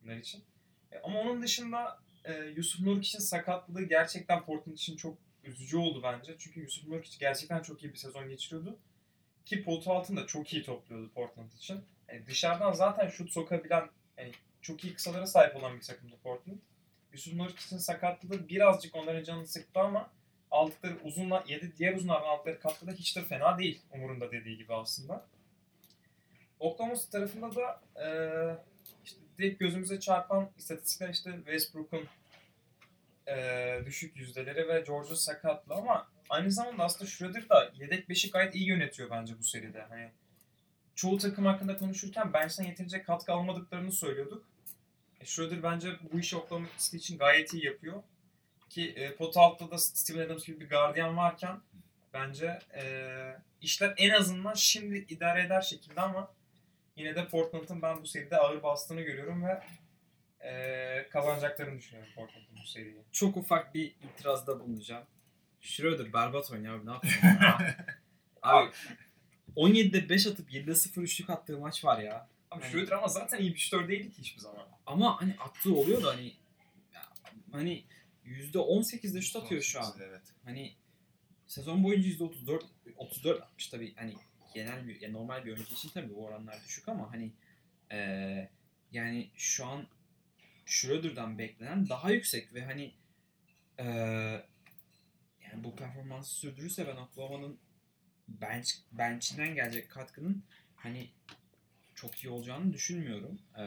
[0.03, 0.45] bunlar için.
[0.93, 6.37] E, ama onun dışında e, Yusuf Nurkic'in sakatlığı gerçekten Portland için çok üzücü oldu bence.
[6.39, 8.79] Çünkü Yusuf Nurkic gerçekten çok iyi bir sezon geçiriyordu.
[9.45, 11.85] Ki potu altında çok iyi topluyordu Portland için.
[12.09, 16.59] Yani dışarıdan zaten şut sokabilen, yani çok iyi kısalara sahip olan bir takımdı Portland.
[17.15, 20.11] Yusuf Nurkic'in sakatlığı birazcık onların canını sıktı ama
[20.51, 24.75] aldıkları uzunla yedi diğer uzunlardan aldıkları katkı da hiç de fena değil umurunda dediği gibi
[24.75, 25.27] aslında.
[26.61, 28.07] Oklahoma tarafında da e,
[29.05, 32.09] işte direkt gözümüze çarpan istatistikler işte Westbrook'un
[33.29, 33.37] e,
[33.87, 38.69] düşük yüzdeleri ve George'un sakatlığı ama aynı zamanda aslında Schroeder da yedek beşi gayet iyi
[38.69, 39.83] yönetiyor bence bu seride.
[39.89, 40.11] Hani
[40.95, 44.54] çoğu takım hakkında konuşurken bench'ten yeterince katkı almadıklarını söylüyorduk.
[45.25, 48.03] E, Schroeder bence bu işi Oklahoma City için gayet iyi yapıyor.
[48.71, 51.61] Ki e, pot altta da Steven Adams gibi bir gardiyan varken
[52.15, 52.85] bence e,
[53.61, 56.33] işler en azından şimdi idare eder şekilde ama
[56.97, 59.63] yine de Portland'ın ben bu seride ağır bastığını görüyorum ve
[60.49, 63.03] e, kazanacaklarını düşünüyorum Portland'ın bu seriyi.
[63.13, 65.05] Çok ufak bir itirazda bulunacağım.
[65.61, 67.77] Schroeder berbat oynuyor abi ne yapıyorsun ya?
[68.43, 68.71] abi
[69.57, 72.29] 17'de 5 atıp 7'de 0 üçlük attığı maç var ya.
[72.51, 74.74] Abi Hani- Schroeder ama zaten iyi bir şutör değildi ki hiçbir zaman.
[74.87, 76.33] Ama hani attığı oluyor da hani
[77.53, 77.85] hani
[78.25, 79.95] %18'de şut atıyor şu an.
[80.01, 80.23] Evet.
[80.45, 80.75] Hani
[81.47, 82.63] sezon boyunca %34
[82.97, 83.95] 34 atmış tabii.
[83.97, 84.15] Hani
[84.55, 87.33] genel bir, yani normal bir oyuncu için tabii bu oranlar düşük ama hani
[87.93, 87.99] e,
[88.93, 89.87] yani şu an
[90.67, 92.95] Schroeder'dan beklenen daha yüksek ve hani
[93.79, 93.85] e,
[95.43, 97.59] yani bu performansı sürdürürse ben Oklahoma'nın
[98.29, 100.45] bench, bench'inden gelecek katkının
[100.77, 101.11] hani
[101.95, 103.39] çok iyi olacağını düşünmüyorum.
[103.59, 103.65] E,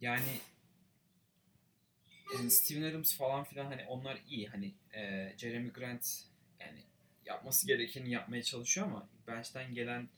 [0.00, 0.40] yani
[2.34, 6.24] yani Steven Adams falan filan hani onlar iyi hani e, Jeremy Grant
[6.60, 6.82] yani
[7.26, 10.08] yapması gerekeni yapmaya çalışıyor ama bench'ten gelen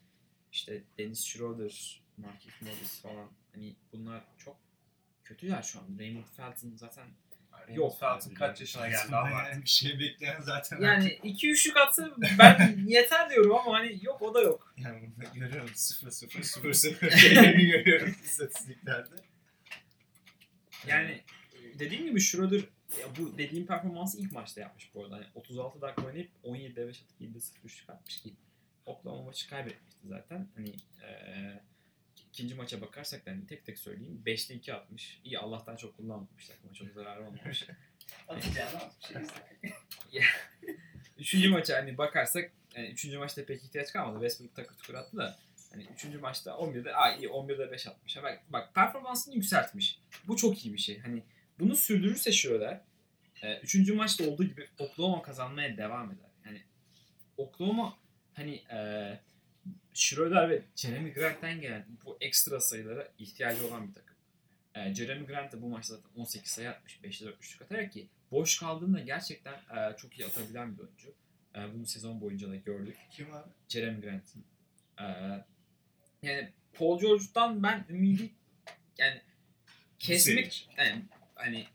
[0.53, 4.57] işte Dennis Schroeder, Markif Morris falan hani bunlar çok
[5.25, 5.99] kötüler şu an.
[5.99, 7.07] Raymond Felton zaten
[7.75, 9.65] Yok Felton kaç yaşına geldi ama artık.
[9.65, 14.41] bir şey bekleyen zaten yani 2-3'lük atsa ben yeter diyorum ama hani yok o da
[14.41, 14.75] yok.
[14.77, 19.30] Yani görüyorum 0 0 0 0 şeyleri görüyorum istatistiklerde.
[20.87, 21.23] Yani
[21.79, 22.61] dediğim gibi Schroeder
[23.01, 25.17] ya bu dediğim performansı ilk maçta yapmış bu arada.
[25.17, 28.35] Hani 36 dakika oynayıp 17'de 5 atıp 7'de 0 üçlük atmış ki
[28.87, 30.49] Oklahoma maçı kaybetmişti zaten.
[30.55, 31.61] Hani eee
[32.33, 34.23] ikinci maça bakarsak da hani tek tek söyleyeyim.
[34.27, 35.21] 5'te 2 atmış.
[35.25, 36.73] İyi Allah'tan çok kullanmamış takıma.
[36.73, 37.67] Çok zararı olmamış.
[38.29, 39.31] Atacağını atmış.
[41.19, 44.15] Üçüncü maça hani bakarsak yani üçüncü maçta pek ihtiyaç kalmadı.
[44.15, 45.39] Westbrook takır tukur attı da
[45.71, 48.17] hani üçüncü maçta 11'de aa iyi 11'de 5 atmış.
[48.17, 49.99] Bak, bak performansını yükseltmiş.
[50.29, 50.99] Bu çok iyi bir şey.
[50.99, 51.23] Hani
[51.59, 52.85] bunu sürdürürse şöyle
[53.43, 56.31] e, üçüncü maçta olduğu gibi Oklahoma kazanmaya devam eder.
[56.47, 56.63] Yani
[57.37, 57.99] Oklahoma
[58.35, 58.79] hani e,
[59.95, 64.17] Schroeder ve Jeremy Grant'ten gelen bu ekstra sayılara ihtiyacı olan bir takım.
[64.75, 67.01] E, Jeremy Grant de bu maçta zaten 18 sayı atmış.
[67.05, 71.15] 5'te 4 üçlük atarak ki boş kaldığında gerçekten e, çok iyi atabilen bir oyuncu.
[71.55, 72.97] E, bunu sezon boyunca da gördük.
[73.11, 73.49] Kim abi?
[73.69, 74.35] Jeremy Grant.
[75.01, 75.05] E,
[76.23, 78.31] yani Paul George'dan ben ümidi
[78.99, 79.21] yani
[79.99, 81.03] kesmek yani
[81.35, 81.67] hani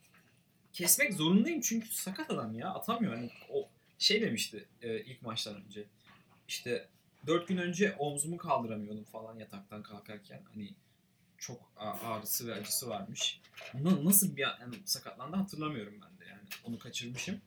[0.74, 3.70] kesmek zorundayım çünkü sakat adam ya atamıyor hani o
[4.00, 5.86] şey demişti e, ilk maçtan önce
[6.48, 6.88] işte
[7.28, 10.76] dört gün önce omzumu kaldıramıyordum falan yataktan kalkarken hani
[11.38, 13.42] çok ağrısı ve acısı varmış.
[13.74, 17.42] Na- nasıl bir yani sakatlandı hatırlamıyorum ben de yani onu kaçırmışım.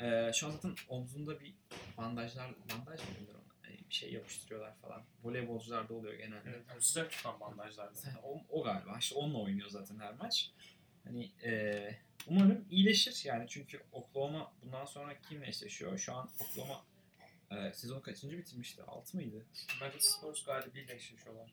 [0.00, 1.54] E, şu an zaten omzunda bir
[1.96, 3.06] bandajlar bandaj mı?
[3.18, 3.45] Hani
[3.90, 5.02] bir şey yapıştırıyorlar falan.
[5.22, 6.48] Voleybolcularda oluyor genelde.
[6.50, 7.90] Evet, yani sıcak tutan bandajlar.
[8.22, 8.96] O, o galiba.
[8.98, 10.50] İşte onunla oynuyor zaten her maç.
[11.04, 15.98] Hani eee, umarım iyileşir yani çünkü Oklahoma bundan sonra kimle eşleşiyor?
[15.98, 16.84] Şu an Oklahoma
[17.50, 18.82] eee sezonu kaçıncı bitirmişti?
[18.82, 19.44] 6 mıydı?
[19.82, 21.50] Nuggets Spurs galibiyle eşleşiyorlar.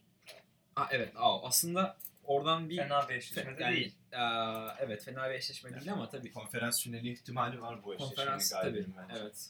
[0.75, 1.11] Aa evet.
[1.15, 3.95] Aa, aslında oradan bir Fena bir eşleşme de yani, değil.
[4.15, 8.49] aa, evet fena bir eşleşme değil ama tabii Konferans finali ihtimali var bu eşleşmenin konferans
[8.49, 8.85] tabii.
[8.97, 9.19] bence.
[9.21, 9.49] Evet.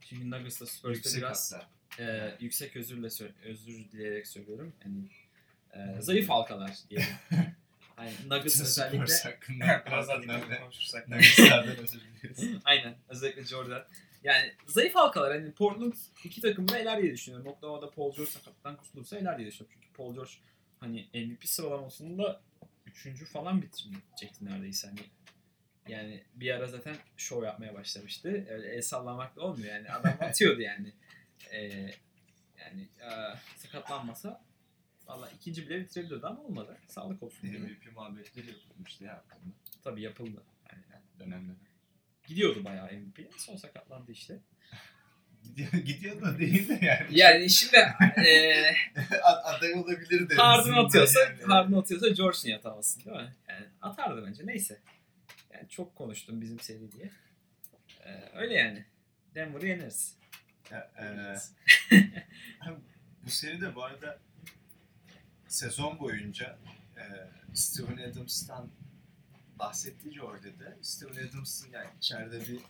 [0.00, 1.68] Çünkü Nuggets'la Spurs'ta Yüksek biraz hatta.
[1.98, 3.08] Eee, yüksek özürle
[3.44, 4.72] özür dileyerek söylüyorum.
[4.84, 5.08] Yani
[5.74, 7.08] eee, zayıf halkalar diyelim.
[7.96, 11.08] Hani Nuggets özellikle hakkında Biraz daha dikkatli konuşursak.
[11.08, 12.60] Nuggets'lardan özür dileriz.
[12.64, 12.94] Aynen.
[13.08, 13.84] Özellikle Jordan.
[14.24, 15.32] Yani zayıf halkalar.
[15.32, 15.92] Hani Portland
[16.24, 17.46] iki takımda eler diye düşünüyorum.
[17.46, 19.80] Oklahoma'da Paul George sakattan kurtulursa eler diye düşünüyorum.
[19.80, 20.30] Çünkü Paul George
[20.80, 22.40] hani MVP sıralamasında
[22.86, 24.88] üçüncü falan bitirecekti neredeyse.
[24.88, 25.00] Hani
[25.88, 28.46] yani bir ara zaten şov yapmaya başlamıştı.
[28.50, 29.90] Öyle el sallamakla olmuyor yani.
[29.90, 30.92] Adam atıyordu yani.
[31.50, 31.90] Ee,
[32.60, 33.08] yani e,
[33.56, 34.44] sakatlanmasa
[35.06, 36.78] valla ikinci bile bitirebilirdi ama olmadı.
[36.86, 37.48] Sağlık olsun.
[37.50, 39.54] MVP muhabbetleri yapılmıştı ya hakkında.
[39.84, 40.42] Tabii yapıldı.
[40.72, 40.82] Yani
[41.18, 41.52] Dönemde.
[42.26, 43.30] gidiyordu bayağı MVP.
[43.36, 44.38] Son sakatlandı işte.
[45.42, 47.06] Gidiyor, gidiyor da değil de yani.
[47.18, 47.78] Yani şimdi
[49.22, 50.34] Ad- Aday olabilir de.
[50.34, 51.42] Harden atıyorsa, Yani.
[51.42, 53.36] Harden atıyorsa George niye atamasın değil mi?
[53.48, 54.46] Yani atardı bence.
[54.46, 54.80] Neyse.
[55.52, 57.10] Yani çok konuştum bizim seri diye.
[58.04, 58.84] Ee, öyle yani.
[59.34, 60.16] Denver'ı yeneriz.
[60.70, 61.36] Ya, e,
[63.24, 64.18] bu seride bu arada
[65.48, 66.58] sezon boyunca
[66.96, 67.02] e,
[67.54, 68.70] Steven Adams'tan
[69.58, 70.76] bahsetti Jordan'da.
[70.82, 72.60] Steven Adams'ın yani içeride bir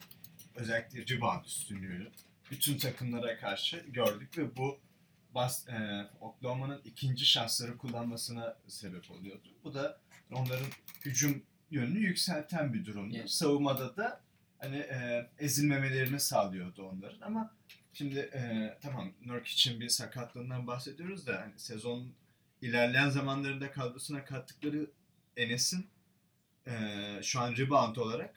[0.54, 2.10] özellikle rebound üstünlüğünü
[2.50, 4.80] bütün takımlara karşı gördük ve bu
[5.34, 9.48] bas, e, Oklahoma'nın ikinci şansları kullanmasına sebep oluyordu.
[9.64, 10.00] Bu da
[10.32, 10.66] onların
[11.04, 13.16] hücum yönünü yükselten bir durumdu.
[13.18, 13.30] Evet.
[13.30, 14.20] Savunmada da
[14.58, 17.54] hani e, ezilmemelerini sağlıyordu onların ama
[17.92, 22.12] şimdi e, tamam Nurkic'in bir sakatlığından bahsediyoruz da hani sezon
[22.62, 24.90] ilerleyen zamanlarında kadrosuna kattıkları
[25.36, 25.86] Enes'in
[26.66, 26.72] e,
[27.22, 28.34] şu an rebound olarak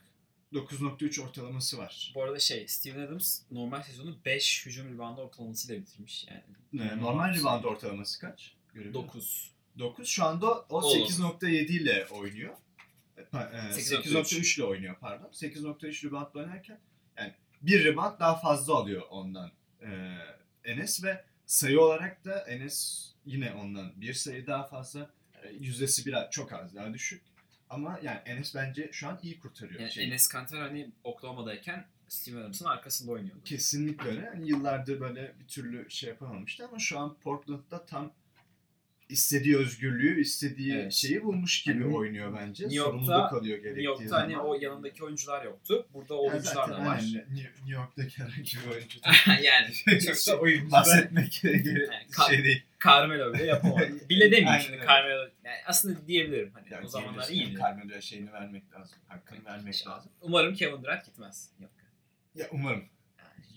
[0.54, 2.12] 9.3 ortalaması var.
[2.16, 6.84] Bu arada şey Steven Adams normal sezonu 5 hücum reboundu ortalamasıyla bitirmiş yani.
[6.84, 8.54] E, normal rebound ortalaması kaç?
[8.74, 9.20] Görebiliyor musun?
[9.20, 9.52] 9.
[9.80, 10.08] 9.
[10.08, 10.96] Şu anda o Olur.
[10.96, 12.56] 8.7 ile oynuyor.
[13.18, 14.06] E, pa- e, 8.3.
[14.06, 15.30] 8.3 ile oynuyor pardon.
[15.32, 16.80] 8.3 rebound oynarken
[17.18, 17.34] yani
[17.66, 19.52] bir rebound daha fazla alıyor ondan
[19.82, 20.18] e,
[20.64, 25.10] Enes ve sayı olarak da Enes yine ondan bir sayı daha fazla.
[25.44, 27.22] E, yüzdesi biraz çok az daha düşük.
[27.70, 29.80] Ama yani Enes bence şu an iyi kurtarıyor.
[29.80, 33.42] Yani Şey, Enes Kanter hani Oklahoma'dayken Steven Adams'ın arkasında oynuyordu.
[33.46, 34.22] Kesinlikle öyle.
[34.22, 38.14] Yani yıllardır böyle bir türlü şey yapamamıştı ama şu an Portland'da tam
[39.10, 40.94] istediği özgürlüğü, istediği Evet.
[40.94, 42.64] şeyi bulmuş gibi Yani oynuyor bence.
[42.64, 44.22] New York'ta- Sorumluluk alıyor gerektiği New York'ta zaman.
[44.24, 45.88] hani o yanındaki oyuncular yoktu.
[45.94, 46.98] Burada o Yani oyuncular da var.
[47.00, 49.00] aynen New York'taki herhangi bir oyuncu.
[49.44, 50.72] yani Çok da oyuncu.
[50.72, 52.64] Bahsetmek gerek Yani ka- şey değil.
[52.86, 53.90] Carmelo bile yapamadı.
[54.10, 54.86] Bile demeyeyim şimdi.
[54.88, 55.22] Carmelo.
[55.44, 57.58] Yani aslında diyebilirim hani Yani o zamanlar iyiydi.
[57.60, 58.98] Carmelo'ya şeyini vermek lazım.
[59.08, 60.12] Hakkını vermek lazım.
[60.22, 61.50] Umarım Kevin Durant gitmez.
[61.60, 61.72] Yok.
[62.36, 62.84] Ya umarım.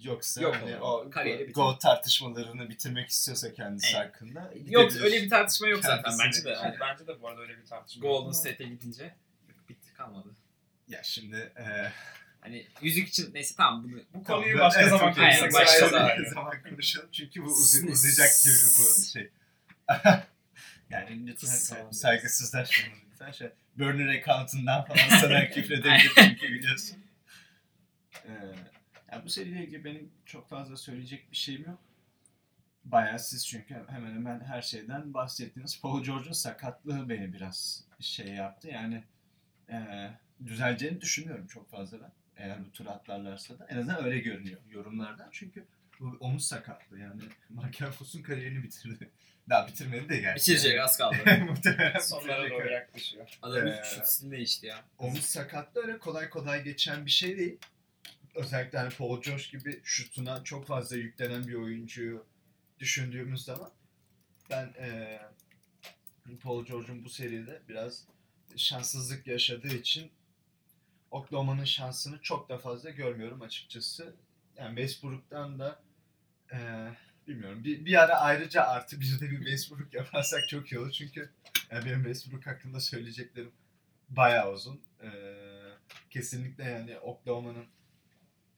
[0.03, 4.07] Yoksa Yok hani o Kariyeri go tartışmalarını bitirmek istiyorsa kendisi Evet.
[4.07, 4.53] hakkında.
[4.69, 6.49] Yok öyle bir tartışma yok zaten bence de.
[6.49, 8.07] Yani Hani bence de bu arada öyle bir tartışma.
[8.07, 9.15] yok Golden State'e gidince
[9.69, 10.29] bitti kalmadı.
[10.89, 11.65] Ya şimdi e,
[12.41, 15.25] Hani yüzük için neyse tamam bunu Bu Tamam, konuyu ben- başka evet, zaman okey.
[15.25, 16.09] Aynen, başka başka zaman.
[16.09, 16.31] zaman.
[16.35, 17.93] zaman konuşalım çünkü bu uz- Snis.
[17.93, 19.31] uzayacak gibi bu şey.
[20.91, 21.93] yani lütfen Tamam.
[21.93, 23.31] saygısızlaşmayın lütfen.
[23.31, 26.97] Şey, burner account'undan falan sana küfredebilir çünkü biliyorsun.
[28.25, 28.31] Ee,
[29.13, 31.79] yani bu seriyle ilgili benim çok fazla söyleyecek bir şeyim yok.
[32.85, 35.81] Bayağı siz çünkü hemen hemen her şeyden bahsettiniz.
[35.81, 38.69] Paul George'un sakatlığı beni biraz şey yaptı.
[38.69, 39.05] Yani
[39.71, 40.09] e,
[40.47, 42.13] düzeleceğini düşünmüyorum çok fazla ben.
[42.37, 43.67] Eğer bu tur atlarlarsa da.
[43.71, 45.29] En azından öyle görünüyor yorumlardan.
[45.33, 45.65] Çünkü
[46.01, 47.23] bu omuz sakatlığı yani.
[47.49, 49.11] Michael Foss'un kariyerini bitirdi.
[49.49, 50.41] Daha bitirmedi de gerçi.
[50.53, 51.17] bitirecek az kaldı.
[51.49, 53.29] Muhtemelen Sonlara doğru yaklaşıyor.
[53.43, 54.85] Adamın Ee, şut değişti ya.
[54.99, 57.59] Omuz sakatlığı öyle kolay kolay geçen bir şey değil.
[58.35, 62.27] Özellikle hani Paul George gibi şutuna çok fazla yüklenen bir oyuncuyu
[62.79, 63.71] düşündüğümüz zaman
[64.51, 65.21] ben eee
[66.43, 68.05] Paul George'un bu seride biraz
[68.57, 70.11] şanssızlık yaşadığı için
[71.11, 74.15] Oklahoma'nın şansını çok da fazla görmüyorum açıkçası.
[74.57, 75.81] Yani Westbrook'tan da
[76.53, 76.93] eee,
[77.29, 77.65] bilmiyorum.
[77.65, 80.91] Bir, bir ara ayrıca artı bir de bir Westbrook yaparsak çok iyi olur.
[80.93, 81.31] Çünkü
[81.71, 83.53] yani benim Westbrook hakkında söyleyeceklerim
[84.09, 84.81] bayağı uzun.
[85.03, 85.09] Ee,
[86.11, 87.67] kesinlikle yani Oklahoma'nın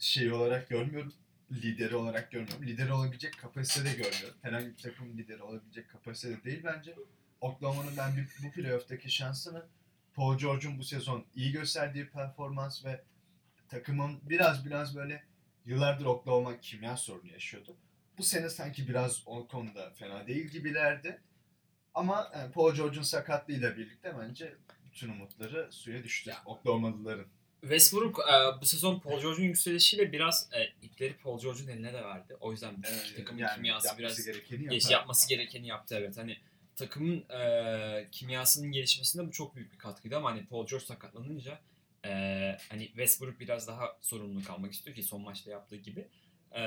[0.00, 1.12] şey olarak görmüyorum.
[1.52, 2.66] Lideri olarak görmüyorum.
[2.66, 4.38] Lideri olabilecek kapasitede görmüyorum.
[4.42, 6.94] Herhangi bir takım lideri olabilecek kapasitede değil bence.
[7.40, 9.66] Oklahoma'nın ben bir, bu playoff'taki şansını
[10.14, 13.04] Paul George'un bu sezon iyi gösterdiği performans ve
[13.68, 15.24] takımın biraz biraz böyle
[15.64, 17.76] yıllardır Oklahoma kimya sorunu yaşıyordu.
[18.18, 21.20] Bu sene sanki biraz o konuda fena değil gibilerdi.
[21.94, 26.32] Ama yani Paul George'un sakatlığıyla birlikte bence bütün umutları suya düştü.
[26.46, 27.26] Oklahoma'lıların.
[27.60, 32.36] Westbrook e, bu sezon Paul George'un yükselişiyle biraz e, ipleri Paul George'un eline de verdi.
[32.40, 36.16] O yüzden Evet, takımın yani kimyası biraz gerekeni geç, yapması gerekeni yaptı evet.
[36.16, 36.36] Hani
[36.76, 41.60] takımın e, kimyasının gelişmesinde bu çok büyük bir katkıydı ama hani Paul George sakatlanınca
[42.04, 42.10] e,
[42.68, 46.08] hani Westbrook biraz daha sorumluluk almak istiyor ki son maçta yaptığı gibi.
[46.52, 46.62] E,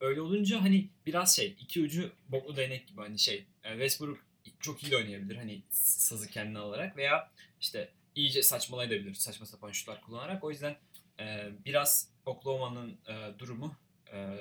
[0.00, 4.18] öyle olunca hani biraz şey iki ucu boklu değnek gibi hani şey e, Westbrook
[4.60, 10.00] çok iyi de oynayabilir hani sazı kendine alarak veya işte iyice saçmalayabilir saçma sapan şutlar
[10.00, 10.44] kullanarak.
[10.44, 10.76] O yüzden
[11.20, 13.76] e, biraz Oklahoma'nın e, durumu
[14.12, 14.36] e,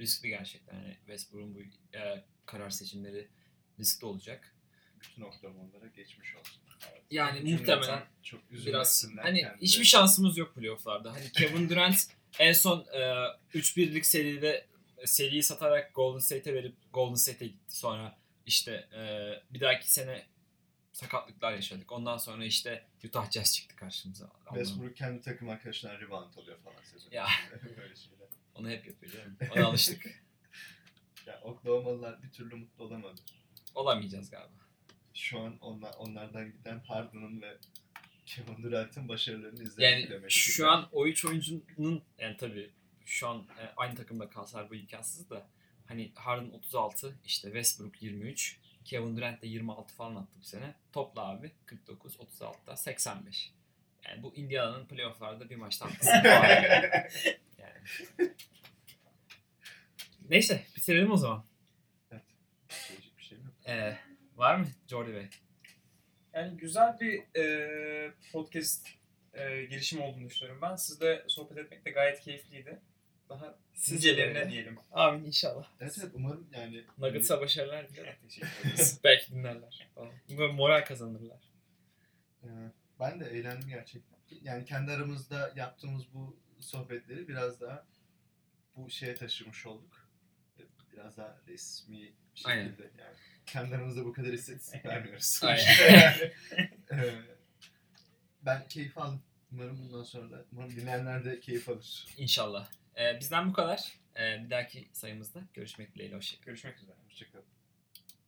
[0.00, 0.76] riskli gerçekten.
[0.76, 1.60] Yani Westbrook'un bu
[1.96, 3.28] e, karar seçimleri
[3.78, 4.54] riskli olacak.
[5.00, 6.62] Bütün Oklahoma'lara geçmiş olsun.
[7.10, 9.60] Yani muhtemelen Çok biraz hani kendileri.
[9.60, 11.12] hiçbir şansımız yok playoff'larda.
[11.12, 11.96] Hani Kevin Durant
[12.38, 12.98] en son e,
[13.54, 14.66] 3-1'lik seride
[15.04, 17.76] seriyi satarak Golden State'e verip Golden State'e gitti.
[17.76, 19.02] Sonra işte e,
[19.54, 20.26] bir dahaki sene
[20.98, 21.92] sakatlıklar yaşadık.
[21.92, 24.30] Ondan sonra işte Utah Jazz çıktı karşımıza.
[24.48, 27.10] Westbrook kendi takım arkadaşlarına rebound alıyor falan sezon.
[27.10, 27.26] Ya.
[27.76, 28.28] Böyle şeyler.
[28.54, 29.36] Onu hep yapıyor canım.
[29.56, 30.06] Ona alıştık.
[31.26, 33.20] Ya Oklahoma'lılar bir türlü mutlu olamadı.
[33.74, 34.62] Olamayacağız galiba.
[35.14, 37.56] Şu an onlar, onlardan giden Harden'ın ve
[38.26, 40.30] Kevin Durant'ın başarılarını izlemek Yani demek.
[40.30, 42.70] şu an o üç oyuncunun yani tabii
[43.04, 45.48] şu an e, aynı takımda kalsalar bu imkansız da
[45.86, 48.58] hani Harden 36 işte Westbrook 23
[48.88, 50.74] Kevin Durant de 26 falan attı bu sene.
[50.92, 53.52] Topla abi 49 36'da 85.
[54.08, 56.22] Yani bu Indiana'nın playoff'larda bir maçta atması falan.
[57.58, 58.32] yani.
[60.30, 61.44] Neyse bitirelim o zaman.
[62.68, 63.46] Söyleyecek bir şey yok.
[63.66, 63.96] Ee,
[64.36, 65.28] var mı Jordi Bey?
[66.32, 68.88] Yani güzel bir e, podcast
[69.34, 70.76] e, girişim olduğunu düşünüyorum ben.
[70.76, 72.80] Sizle sohbet etmek de gayet keyifliydi.
[73.28, 73.58] Daha
[73.90, 74.78] nicelerine diyelim.
[74.92, 75.68] Amin inşallah.
[75.80, 78.12] Evet evet umarım yani Nuggets'a başarılar diliyorum.
[78.22, 79.00] Teşekkür ederiz.
[79.04, 79.88] Belki dinlerler.
[80.38, 81.42] Böyle moral kazanırlar.
[82.42, 82.46] Ee,
[83.00, 84.18] Ben de eğlendim gerçekten.
[84.42, 87.86] Yani kendi aramızda yaptığımız bu sohbetleri biraz daha
[88.76, 90.08] bu şeye taşımış olduk.
[90.92, 92.76] Biraz daha resmi bir şekilde Aynen.
[92.98, 93.16] yani.
[93.46, 95.40] Kendi aramızda bu kadar istatistik vermiyoruz.
[95.44, 96.14] Aynen.
[96.92, 97.14] Ee,
[98.42, 99.22] ben keyif aldım.
[99.52, 102.06] Umarım bundan sonra da, umarım dinleyenler de keyif alır.
[102.16, 102.68] İnşallah.
[102.98, 103.92] Ee, bizden bu kadar.
[104.16, 106.16] Ee, bir dahaki sayımızda görüşmek dileğiyle.
[106.16, 106.46] Hoşçakalın.
[106.46, 106.96] Görüşmek üzere.
[107.04, 107.57] Hoşçakalın.